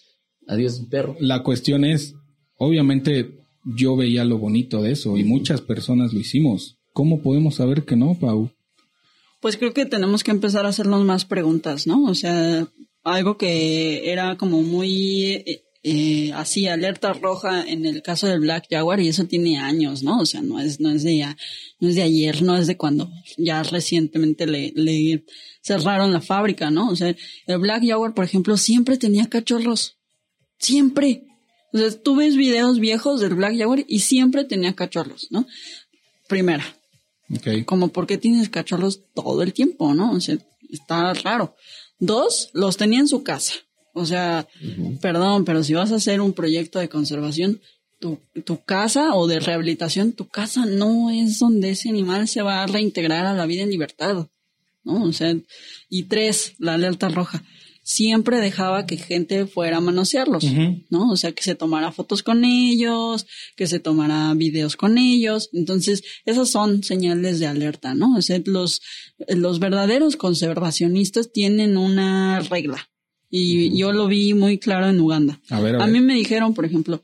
[0.47, 1.17] adiós, perro.
[1.21, 2.15] La cuestión es,
[2.57, 3.45] obviamente,
[3.77, 6.79] yo veía lo bonito de eso y muchas personas lo hicimos.
[6.95, 8.53] ¿Cómo podemos saber que no, Pau?
[9.43, 12.05] Pues creo que tenemos que empezar a hacernos más preguntas, ¿no?
[12.05, 12.67] O sea,
[13.05, 15.45] algo que era como muy
[15.89, 20.19] eh, así alerta roja en el caso del Black Jaguar y eso tiene años, ¿no?
[20.19, 21.37] O sea, no es, no es de ya,
[21.79, 25.25] no es de ayer, no es de cuando ya recientemente le, le
[25.63, 26.89] cerraron la fábrica, ¿no?
[26.89, 27.15] O sea,
[27.47, 29.97] el Black Jaguar, por ejemplo, siempre tenía cachorros.
[30.59, 31.23] Siempre.
[31.73, 35.47] O sea, tú ves videos viejos del Black Jaguar y siempre tenía cachorros, ¿no?
[36.27, 36.65] Primera.
[37.33, 37.63] Okay.
[37.63, 40.11] Como porque tienes cachorros todo el tiempo, ¿no?
[40.11, 40.37] O sea,
[40.69, 41.55] está raro.
[42.01, 43.55] Dos, los tenía en su casa.
[43.99, 44.47] O sea,
[45.01, 47.63] perdón, pero si vas a hacer un proyecto de conservación,
[47.99, 52.63] tu, tu, casa o de rehabilitación, tu casa no es donde ese animal se va
[52.63, 54.27] a reintegrar a la vida en libertad.
[54.85, 55.03] ¿no?
[55.03, 55.35] O sea,
[55.89, 57.43] y tres, la alerta roja.
[57.83, 60.45] Siempre dejaba que gente fuera a manosearlos,
[60.91, 61.11] ¿no?
[61.11, 63.27] O sea, que se tomara fotos con ellos,
[63.57, 65.49] que se tomara videos con ellos.
[65.53, 68.17] Entonces, esas son señales de alerta, ¿no?
[68.17, 68.83] O sea, los,
[69.29, 72.91] los verdaderos conservacionistas tienen una regla,
[73.39, 75.41] y yo lo vi muy claro en Uganda.
[75.51, 77.03] A, mí me dijeron, por ejemplo,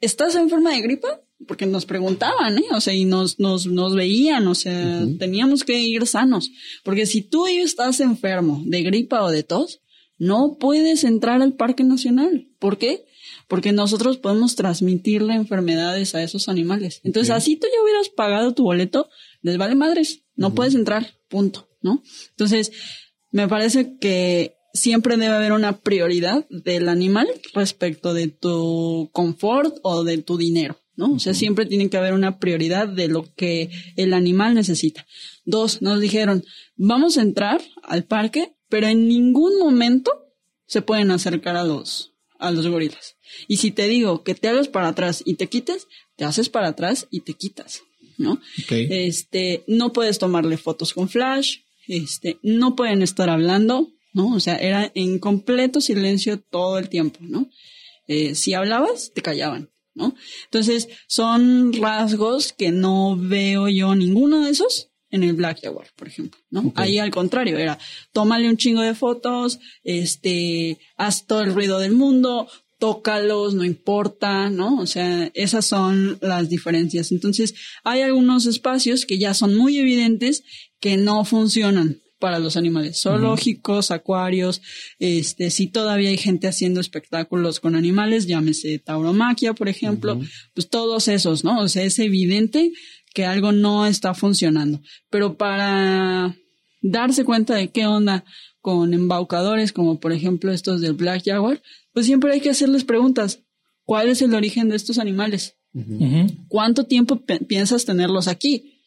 [0.00, 1.20] ¿estás enferma de gripa?
[1.46, 2.64] Porque nos preguntaban, ¿eh?
[2.72, 6.50] O sea, y nos, nos, nos veían, o sea, teníamos que ir sanos.
[6.82, 9.80] Porque si tú estás enfermo de gripa o de tos,
[10.18, 12.48] no puedes entrar al Parque Nacional.
[12.58, 13.06] ¿Por qué?
[13.46, 17.00] Porque nosotros podemos transmitirle enfermedades a esos animales.
[17.04, 19.08] Entonces, así tú ya hubieras pagado tu boleto,
[19.40, 22.02] les vale madres, no puedes entrar, punto, ¿no?
[22.30, 22.72] Entonces,
[23.30, 30.04] me parece que siempre debe haber una prioridad del animal respecto de tu confort o
[30.04, 31.12] de tu dinero, ¿no?
[31.14, 35.06] O sea, siempre tiene que haber una prioridad de lo que el animal necesita.
[35.44, 36.44] Dos, nos dijeron,
[36.76, 40.12] vamos a entrar al parque, pero en ningún momento
[40.66, 43.16] se pueden acercar a los, a los gorilas.
[43.48, 46.68] Y si te digo que te hagas para atrás y te quites, te haces para
[46.68, 47.82] atrás y te quitas,
[48.18, 48.40] ¿no?
[48.68, 51.58] Este, no puedes tomarle fotos con flash,
[51.88, 54.34] este, no pueden estar hablando, ¿no?
[54.34, 57.50] O sea, era en completo silencio todo el tiempo, ¿no?
[58.06, 60.14] Eh, si hablabas, te callaban, ¿no?
[60.44, 66.08] Entonces, son rasgos que no veo yo ninguno de esos en el Black Jaguar, por
[66.08, 66.72] ejemplo, ¿no?
[66.76, 67.78] Ahí al contrario, era,
[68.12, 72.48] tómale un chingo de fotos, este, haz todo el ruido del mundo,
[72.80, 74.78] tócalos, no importa, ¿no?
[74.78, 77.12] O sea, esas son las diferencias.
[77.12, 77.54] Entonces,
[77.84, 80.42] hay algunos espacios que ya son muy evidentes
[80.80, 84.62] que no funcionan, para los animales zoológicos, acuarios,
[85.00, 90.20] este, si todavía hay gente haciendo espectáculos con animales, llámese tauromaquia, por ejemplo,
[90.54, 91.60] pues todos esos, ¿no?
[91.60, 92.72] O sea, es evidente
[93.12, 94.80] que algo no está funcionando.
[95.08, 96.36] Pero para
[96.82, 98.24] darse cuenta de qué onda
[98.60, 101.62] con embaucadores, como por ejemplo estos del Black Jaguar,
[101.92, 103.42] pues siempre hay que hacerles preguntas.
[103.84, 105.56] ¿Cuál es el origen de estos animales?
[106.48, 108.79] ¿Cuánto tiempo piensas tenerlos aquí?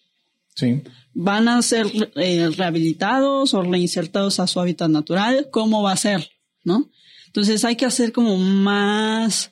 [0.56, 0.82] Sí
[1.14, 6.30] van a ser eh, rehabilitados o reinsertados a su hábitat natural, ¿cómo va a ser?
[6.64, 6.89] ¿No?
[7.28, 9.51] Entonces hay que hacer como más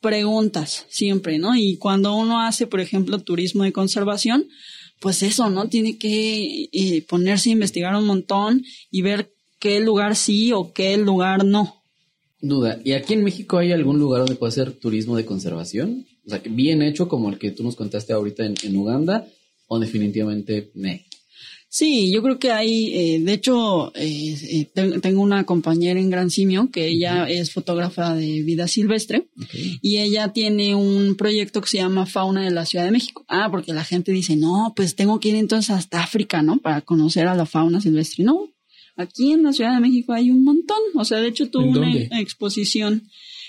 [0.00, 1.54] preguntas siempre, ¿no?
[1.54, 4.48] Y cuando uno hace, por ejemplo, turismo de conservación,
[5.00, 5.68] pues eso, ¿no?
[5.68, 10.96] Tiene que eh, ponerse a investigar un montón y ver qué lugar sí o qué
[10.96, 11.82] lugar no.
[12.40, 16.06] Duda, ¿y aquí en México hay algún lugar donde pueda hacer turismo de conservación?
[16.26, 19.26] O sea, bien hecho como el que tú nos contaste ahorita en Uganda,
[19.72, 21.06] o definitivamente me.
[21.66, 24.36] Sí, yo creo que hay, eh, de hecho, eh,
[24.74, 29.28] eh tengo una compañera en Gran Simio que ella es fotógrafa de vida silvestre
[29.80, 33.24] y ella tiene un proyecto que se llama Fauna de la Ciudad de México.
[33.26, 36.58] Ah, porque la gente dice, no, pues tengo que ir entonces hasta África, ¿no?
[36.58, 38.22] Para conocer a la fauna silvestre.
[38.22, 38.50] No,
[38.96, 40.82] aquí en la Ciudad de México hay un montón.
[40.94, 43.08] O sea, de hecho tuve una exposición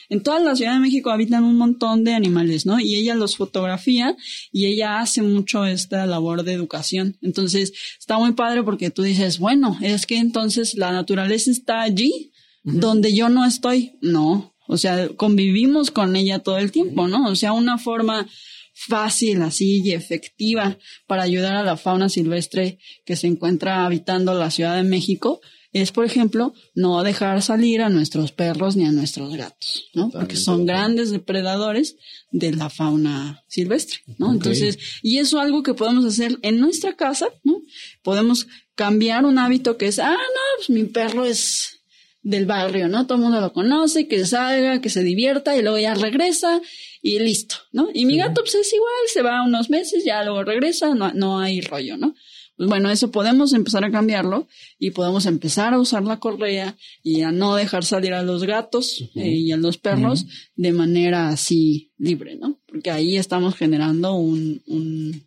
[0.10, 2.80] en toda la Ciudad de México habitan un montón de animales, ¿no?
[2.80, 4.16] Y ella los fotografía
[4.52, 7.18] y ella hace mucho esta labor de educación.
[7.22, 12.32] Entonces, está muy padre porque tú dices, bueno, es que entonces la naturaleza está allí
[12.64, 13.98] donde yo no estoy.
[14.02, 17.30] No, o sea, convivimos con ella todo el tiempo, ¿no?
[17.30, 18.28] O sea, una forma
[18.74, 24.50] fácil así y efectiva para ayudar a la fauna silvestre que se encuentra habitando la
[24.50, 25.42] Ciudad de México
[25.74, 30.12] es, por ejemplo, no dejar salir a nuestros perros ni a nuestros gatos, ¿no?
[30.12, 31.98] Porque son grandes depredadores
[32.32, 34.32] de la fauna silvestre, ¿no?
[34.32, 37.62] Entonces, y eso es algo que podemos hacer en nuestra casa, ¿no?
[38.04, 41.82] Podemos cambiar un hábito que es, ah, no, pues mi perro es
[42.22, 43.06] del barrio, ¿no?
[43.06, 46.62] Todo el mundo lo conoce, que salga, que se divierta y luego ya regresa
[47.02, 47.90] y listo, ¿no?
[47.94, 51.40] Y mi gato pues es igual, se va unos meses, ya luego regresa, no, no
[51.40, 52.16] hay rollo, ¿no?
[52.56, 54.48] Pues bueno, eso podemos empezar a cambiarlo
[54.78, 59.10] y podemos empezar a usar la correa y a no dejar salir a los gatos
[59.16, 62.60] eh, y a los perros de manera así libre, ¿no?
[62.68, 64.62] Porque ahí estamos generando un,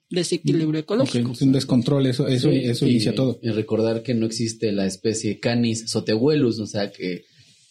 [0.09, 1.33] desequilibrio ecológico.
[1.41, 3.41] un descontrol, eso, eso, eso inicia todo.
[3.43, 7.25] Y recordar que no existe la especie Canis sotehuelus, o sea que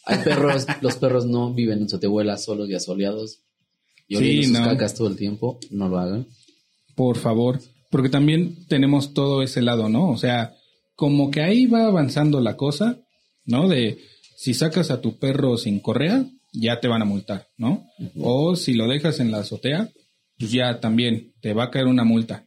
[0.05, 3.39] Hay perros, los perros no viven en sotehuelas solos y asoleados
[4.07, 6.27] y oliendo sus cacas todo el tiempo, no lo hagan.
[6.95, 10.09] Por favor, porque también tenemos todo ese lado, ¿no?
[10.09, 10.53] O sea,
[10.95, 12.99] como que ahí va avanzando la cosa,
[13.45, 13.67] ¿no?
[13.67, 13.99] De
[14.35, 17.85] si sacas a tu perro sin correa, ya te van a multar, ¿no?
[18.19, 19.89] O si lo dejas en la azotea,
[20.37, 22.45] pues ya también te va a caer una multa.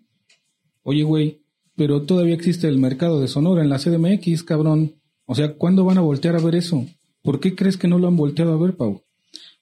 [0.83, 1.43] Oye, güey,
[1.77, 4.97] pero todavía existe el mercado de Sonora en la CDMX, cabrón.
[5.27, 6.87] O sea, ¿cuándo van a voltear a ver eso?
[7.23, 9.03] ¿Por qué crees que no lo han volteado a ver, Pau?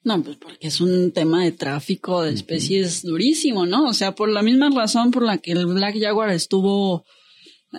[0.07, 3.89] No, pues porque es un tema de tráfico de especies durísimo, ¿no?
[3.89, 7.05] O sea, por la misma razón por la que el Black Jaguar estuvo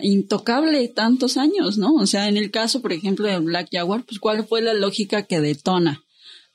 [0.02, 1.94] intocable tantos años, ¿no?
[1.94, 5.24] O sea, en el caso, por ejemplo, del Black Jaguar, pues ¿cuál fue la lógica
[5.24, 6.04] que detona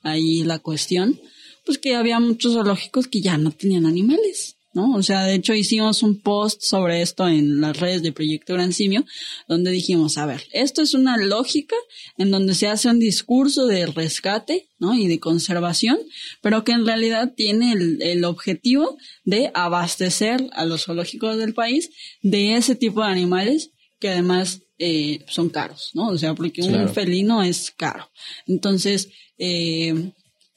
[0.03, 1.19] ahí la cuestión?
[1.65, 4.57] Pues que había muchos zoológicos que ya no tenían animales.
[4.73, 4.95] ¿No?
[4.95, 8.73] O sea, de hecho hicimos un post sobre esto en las redes de Proyecto Gran
[8.73, 9.05] Simio,
[9.47, 11.75] donde dijimos, a ver, esto es una lógica
[12.17, 14.95] en donde se hace un discurso de rescate, ¿no?
[14.95, 15.97] Y de conservación,
[16.41, 21.89] pero que en realidad tiene el, objetivo de abastecer a los zoológicos del país
[22.21, 26.07] de ese tipo de animales que además eh, son caros, ¿no?
[26.07, 28.09] O sea, porque un felino es caro.
[28.47, 30.11] Entonces, eh,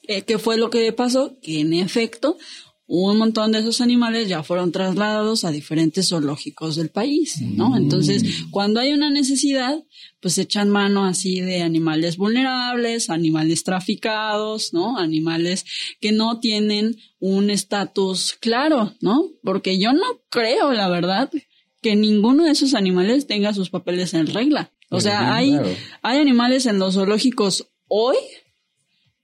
[0.09, 1.39] eh, ¿qué fue lo que pasó?
[1.41, 2.39] Que en efecto
[2.89, 7.71] un montón de esos animales ya fueron trasladados a diferentes zoológicos del país, ¿no?
[7.71, 7.77] Mm.
[7.77, 8.23] Entonces,
[8.53, 9.83] cuando hay una necesidad,
[10.21, 14.99] pues echan mano así de animales vulnerables, animales traficados, ¿no?
[14.99, 15.65] Animales
[16.01, 19.31] que no tienen un estatus claro, ¿no?
[19.43, 21.31] Porque yo no creo, la verdad,
[21.83, 24.73] que ninguno de esos animales tenga sus papeles en regla.
[24.91, 25.59] O sea, hay,
[26.03, 28.17] hay animales en los zoológicos hoy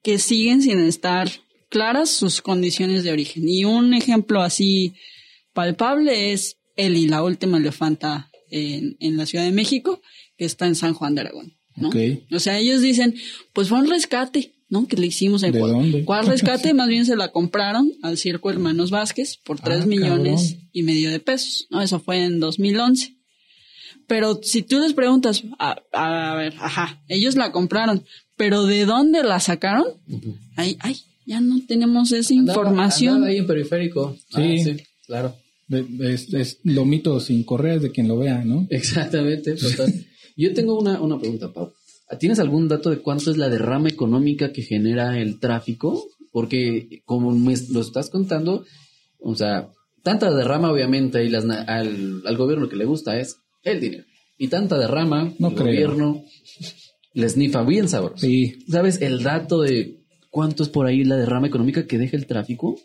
[0.02, 1.30] que siguen sin estar
[1.72, 3.48] claras sus condiciones de origen.
[3.48, 4.94] Y un ejemplo así
[5.54, 10.02] palpable es Eli, la última elefanta en, en la Ciudad de México,
[10.36, 11.56] que está en San Juan de Aragón.
[11.74, 11.90] ¿no?
[12.30, 13.14] O sea, ellos dicen,
[13.54, 14.86] pues fue un rescate, ¿no?
[14.86, 16.74] Que le hicimos en ¿De ¿Cuál rescate?
[16.74, 21.10] Más bien se la compraron al Circo Hermanos Vázquez por ah, tres millones y medio
[21.10, 21.80] de pesos, ¿no?
[21.80, 23.16] Eso fue en 2011.
[24.06, 28.04] Pero si tú les preguntas, a, a ver, ajá, ellos la compraron,
[28.36, 29.86] pero ¿de dónde la sacaron?
[30.56, 33.24] Ay, ay, ya no tenemos esa información.
[33.24, 34.16] ahí en periférico.
[34.34, 35.36] Sí, ah, sí claro.
[36.00, 38.66] Es, lo mito sin correas de quien lo vea, ¿no?
[38.70, 39.56] Exactamente.
[40.36, 41.72] Yo tengo una, una pregunta, Pau.
[42.18, 46.08] ¿Tienes algún dato de cuánto es la derrama económica que genera el tráfico?
[46.30, 48.64] Porque como me lo estás contando,
[49.18, 49.70] o sea,
[50.02, 54.04] tanta derrama obviamente y las, al, al, gobierno que le gusta es el dinero.
[54.36, 56.24] Y tanta derrama, no el gobierno
[57.14, 58.26] les nifa bien sabroso.
[58.26, 58.64] Sí.
[58.68, 60.01] ¿Sabes el dato de
[60.32, 62.80] ¿Cuánto es por ahí la derrama económica que deja el tráfico?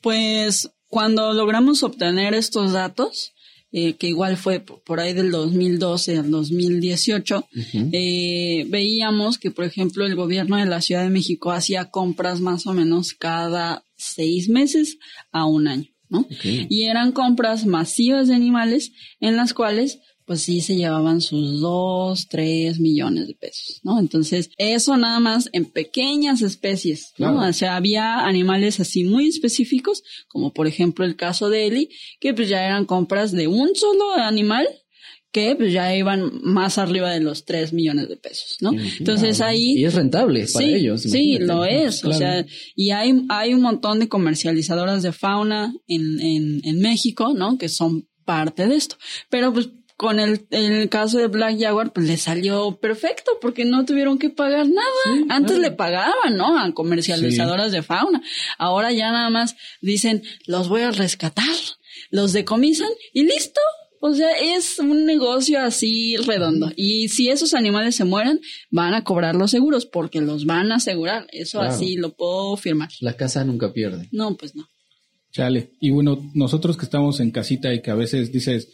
[0.00, 3.34] Pues cuando logramos obtener estos datos,
[3.72, 7.48] eh, que igual fue por ahí del 2012 al 2018,
[7.90, 12.64] eh, veíamos que, por ejemplo, el gobierno de la Ciudad de México hacía compras más
[12.68, 14.98] o menos cada seis meses
[15.32, 16.28] a un año, ¿no?
[16.44, 22.28] Y eran compras masivas de animales en las cuales pues sí se llevaban sus dos,
[22.28, 23.98] tres millones de pesos, ¿no?
[23.98, 27.46] Entonces, eso nada más en pequeñas especies, ¿no?
[27.46, 31.88] O sea, había animales así muy específicos, como por ejemplo el caso de Eli,
[32.20, 34.66] que pues ya eran compras de un solo animal
[35.34, 38.70] que pues ya iban más arriba de los tres millones de pesos, ¿no?
[39.00, 39.80] Entonces ahí...
[39.80, 41.02] Y es rentable para ellos.
[41.02, 42.04] Sí, lo es.
[42.04, 42.46] O sea,
[42.76, 47.58] y hay, hay un montón de comercializadoras de fauna en, en, en México, ¿no?
[47.58, 48.96] Que son parte de esto.
[49.28, 49.70] Pero pues
[50.04, 54.28] con el, el caso de Black Jaguar, pues le salió perfecto porque no tuvieron que
[54.28, 55.24] pagar nada.
[55.30, 56.58] Antes le pagaban, ¿no?
[56.58, 58.22] A comercializadoras de fauna.
[58.58, 61.56] Ahora ya nada más dicen, los voy a rescatar,
[62.10, 63.62] los decomisan y listo.
[63.98, 66.70] O sea, es un negocio así redondo.
[66.76, 70.76] Y si esos animales se mueren, van a cobrar los seguros porque los van a
[70.76, 71.26] asegurar.
[71.32, 72.90] Eso así lo puedo firmar.
[73.00, 74.10] La casa nunca pierde.
[74.12, 74.68] No, pues no.
[75.32, 75.70] Chale.
[75.80, 78.68] Y bueno, nosotros que estamos en casita y que a veces dices,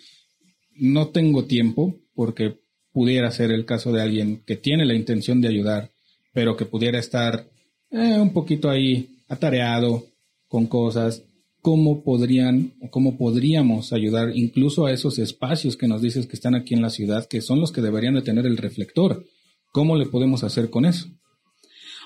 [0.81, 2.59] no tengo tiempo porque
[2.93, 5.91] pudiera ser el caso de alguien que tiene la intención de ayudar,
[6.33, 7.49] pero que pudiera estar
[7.91, 10.07] eh, un poquito ahí atareado
[10.49, 11.23] con cosas.
[11.63, 16.55] ¿Cómo podrían o cómo podríamos ayudar incluso a esos espacios que nos dices que están
[16.55, 19.25] aquí en la ciudad, que son los que deberían de tener el reflector?
[19.71, 21.07] ¿Cómo le podemos hacer con eso?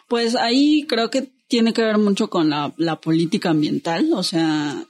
[0.08, 4.84] Pues ahí creo que tiene que ver mucho con la, política ambiental, o sea,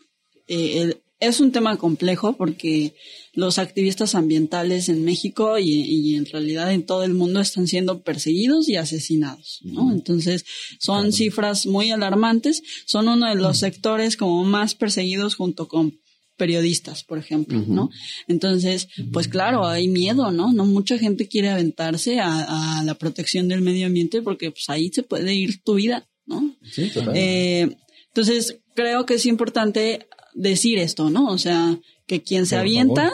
[0.48, 2.94] eh, es un tema complejo porque
[3.32, 8.68] los activistas ambientales en México y, en realidad en todo el mundo están siendo perseguidos
[8.68, 9.92] y asesinados, ¿no?
[9.92, 10.44] Entonces
[10.78, 15.98] son cifras muy alarmantes, son uno de los sectores como más perseguidos junto con
[16.36, 17.90] periodistas, por ejemplo, ¿no?
[18.26, 20.52] Entonces, pues claro, hay miedo, ¿no?
[20.52, 25.04] No mucha gente quiere aventarse a, la protección del medio ambiente porque pues ahí se
[25.04, 26.56] puede ir tu vida, ¿no?
[26.62, 27.76] Sí, eh,
[28.08, 31.28] entonces, creo que es importante decir esto, ¿no?
[31.28, 33.12] O sea, que quien se avienta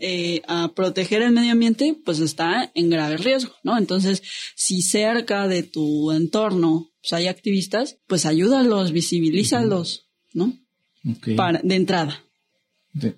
[0.00, 3.78] eh, a proteger el medio ambiente, pues está en grave riesgo, ¿no?
[3.78, 4.22] Entonces,
[4.54, 10.52] si cerca de tu entorno pues, hay activistas, pues ayúdalos, visibilízalos, ¿no?
[11.36, 12.22] Para, de entrada.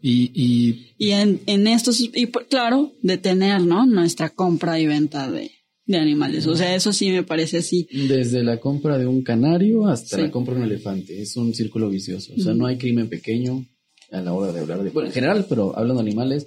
[0.02, 3.86] y, y, y en, en estos, y claro, detener, ¿no?
[3.86, 5.52] Nuestra compra y venta de,
[5.88, 6.46] de animales.
[6.46, 7.88] O sea, eso sí me parece así.
[7.90, 11.20] Desde la compra de un canario hasta la compra de un elefante.
[11.20, 12.34] Es un círculo vicioso.
[12.36, 13.66] O sea, no hay crimen pequeño
[14.12, 14.90] a la hora de hablar de...
[14.90, 16.46] Bueno, en general, pero hablando de animales,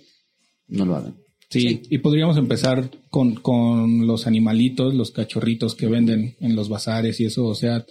[0.67, 1.15] no lo hagan.
[1.49, 7.19] Sí, y podríamos empezar con, con los animalitos, los cachorritos que venden en los bazares
[7.19, 7.85] y eso, o sea,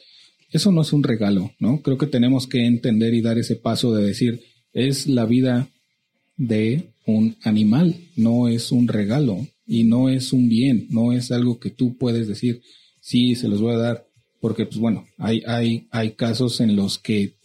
[0.50, 1.82] eso no es un regalo, ¿no?
[1.82, 4.40] Creo que tenemos que entender y dar ese paso de decir,
[4.72, 5.68] es la vida
[6.36, 11.60] de un animal, no es un regalo y no es un bien, no es algo
[11.60, 12.60] que tú puedes decir,
[13.00, 14.08] sí, se los voy a dar,
[14.40, 17.36] porque pues bueno, hay, hay, hay casos en los que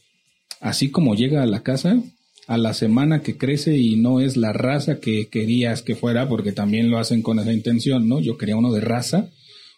[0.59, 2.01] así como llega a la casa,
[2.47, 6.51] a la semana que crece y no es la raza que querías que fuera, porque
[6.51, 8.19] también lo hacen con esa intención, ¿no?
[8.19, 9.29] Yo quería uno de raza,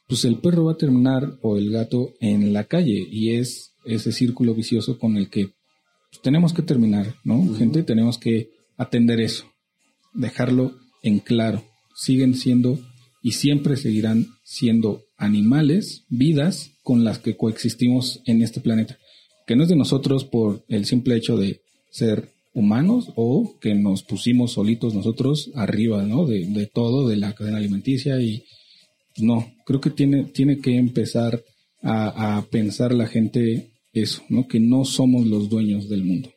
[0.07, 4.13] pues el perro va a terminar o el gato en la calle y es ese
[4.13, 5.47] círculo vicioso con el que
[6.11, 7.55] pues, tenemos que terminar, ¿no?
[7.55, 9.51] Gente, tenemos que atender eso,
[10.13, 11.63] dejarlo en claro.
[11.97, 12.79] Siguen siendo
[13.23, 18.97] y siempre seguirán siendo animales, vidas con las que coexistimos en este planeta,
[19.45, 24.03] que no es de nosotros por el simple hecho de ser humanos o que nos
[24.03, 26.25] pusimos solitos nosotros arriba, ¿no?
[26.25, 28.43] De, todo, de la cadena alimenticia y
[29.17, 31.43] no, creo que tiene, tiene que empezar
[31.83, 34.47] a, pensar la gente eso, ¿no?
[34.47, 36.29] Que no somos los dueños del mundo.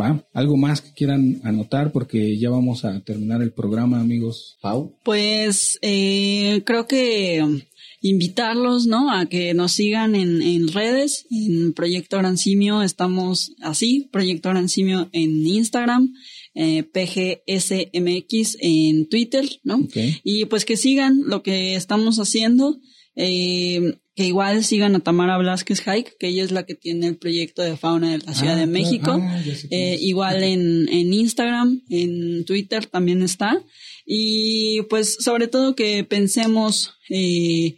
[0.00, 0.26] ¿Va?
[0.32, 1.92] ¿Algo más que quieran anotar?
[1.92, 4.58] Porque ya vamos a terminar el programa, amigos.
[4.60, 4.98] Pau.
[5.04, 7.64] Pues eh, creo que
[8.04, 9.10] invitarlos, ¿no?
[9.10, 14.68] A que nos sigan en, en redes, en Proyecto Gran Simio, estamos así, Proyecto Gran
[14.68, 16.12] Simio en Instagram,
[16.54, 19.88] eh, PGSMX en Twitter, ¿no?
[20.22, 22.78] Y pues que sigan lo que estamos haciendo,
[23.16, 27.16] eh, que igual sigan a Tamara Blasquez Hike, que ella es la que tiene el
[27.16, 29.18] proyecto de fauna de la Ciudad de ah, México.
[29.20, 33.60] Ah, eh, igual en, en Instagram, en Twitter también está.
[34.06, 37.76] Y pues sobre todo que pensemos eh,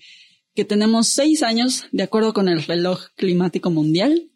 [0.55, 4.31] que tenemos seis años, de acuerdo con el reloj climático mundial,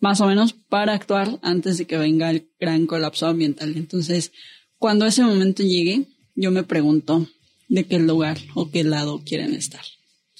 [0.00, 3.74] más o menos, para actuar antes de que venga el gran colapso ambiental.
[3.76, 4.32] Entonces,
[4.76, 7.28] cuando ese momento llegue, yo me pregunto
[7.68, 9.84] de qué lugar o qué lado quieren estar.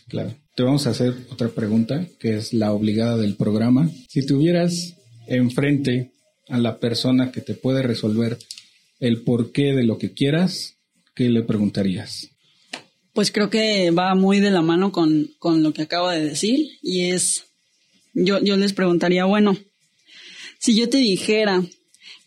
[0.09, 0.35] Claro.
[0.55, 3.89] Te vamos a hacer otra pregunta, que es la obligada del programa.
[4.09, 4.97] Si tuvieras
[5.27, 6.13] enfrente
[6.49, 8.39] a la persona que te puede resolver
[9.01, 10.77] el porqué de lo que quieras,
[11.15, 12.29] ¿qué le preguntarías?
[13.15, 16.69] Pues creo que va muy de la mano con, con lo que acabo de decir
[16.83, 17.47] y es,
[18.13, 19.57] yo, yo les preguntaría, bueno,
[20.59, 21.63] si yo te dijera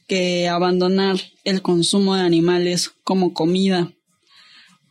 [0.07, 3.93] que abandonar el consumo de animales como comida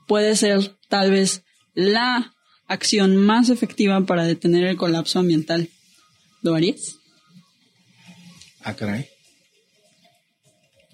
[0.07, 1.43] puede ser tal vez
[1.75, 2.34] la
[2.67, 5.69] acción más efectiva para detener el colapso ambiental,
[6.43, 6.97] ¿lo harías?
[8.63, 9.07] Ah, caray.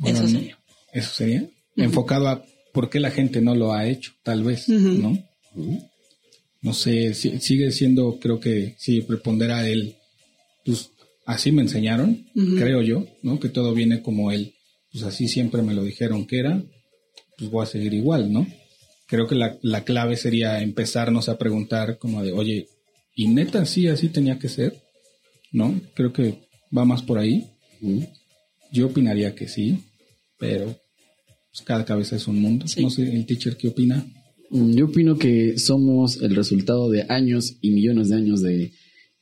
[0.05, 0.59] eso sería.
[0.93, 1.49] Eso sería.
[1.77, 5.19] Enfocado a por qué la gente no lo ha hecho, tal vez, ¿no?
[6.63, 9.97] No sé, sigue siendo, creo que sí, prepondera él.
[10.65, 10.91] Pues
[11.27, 12.27] así me enseñaron,
[12.59, 13.41] creo yo, ¿no?
[13.41, 14.55] Que todo viene como él.
[14.93, 16.63] Pues así siempre me lo dijeron que era,
[17.39, 18.47] pues voy a seguir igual, ¿no?
[19.11, 22.69] Creo que la, la clave sería empezarnos a preguntar como de, oye,
[23.13, 24.81] ¿y neta sí así tenía que ser?
[25.51, 25.81] ¿No?
[25.95, 27.51] Creo que va más por ahí.
[28.71, 29.81] Yo opinaría que sí,
[30.39, 30.67] pero
[31.51, 32.67] pues, cada cabeza es un mundo.
[32.81, 34.07] No sé, el teacher, ¿qué opina?
[34.51, 38.73] Mm, yo opino que somos el resultado de años y millones de años de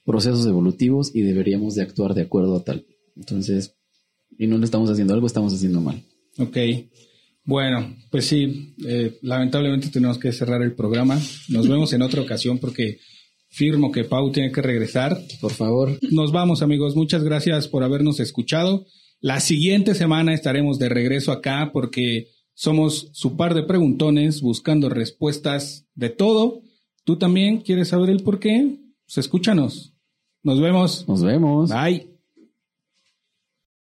[0.05, 2.85] procesos evolutivos y deberíamos de actuar de acuerdo a tal.
[3.17, 3.75] Entonces,
[4.39, 6.03] y no le estamos haciendo algo, estamos haciendo mal.
[6.37, 6.59] Ok.
[7.49, 11.19] Bueno, pues sí, eh, lamentablemente tenemos que cerrar el programa.
[11.49, 12.99] Nos vemos en otra ocasión porque
[13.49, 15.19] firmo que Pau tiene que regresar.
[15.41, 15.99] Por favor.
[16.11, 16.95] Nos vamos amigos.
[16.95, 18.85] Muchas gracias por habernos escuchado.
[19.21, 25.87] La siguiente semana estaremos de regreso acá porque somos su par de preguntones buscando respuestas
[25.95, 26.61] de todo.
[27.05, 28.77] ¿Tú también quieres saber el por qué?
[29.07, 29.95] Pues escúchanos.
[30.43, 31.09] Nos vemos.
[31.09, 31.71] Nos vemos.
[31.71, 32.18] Bye.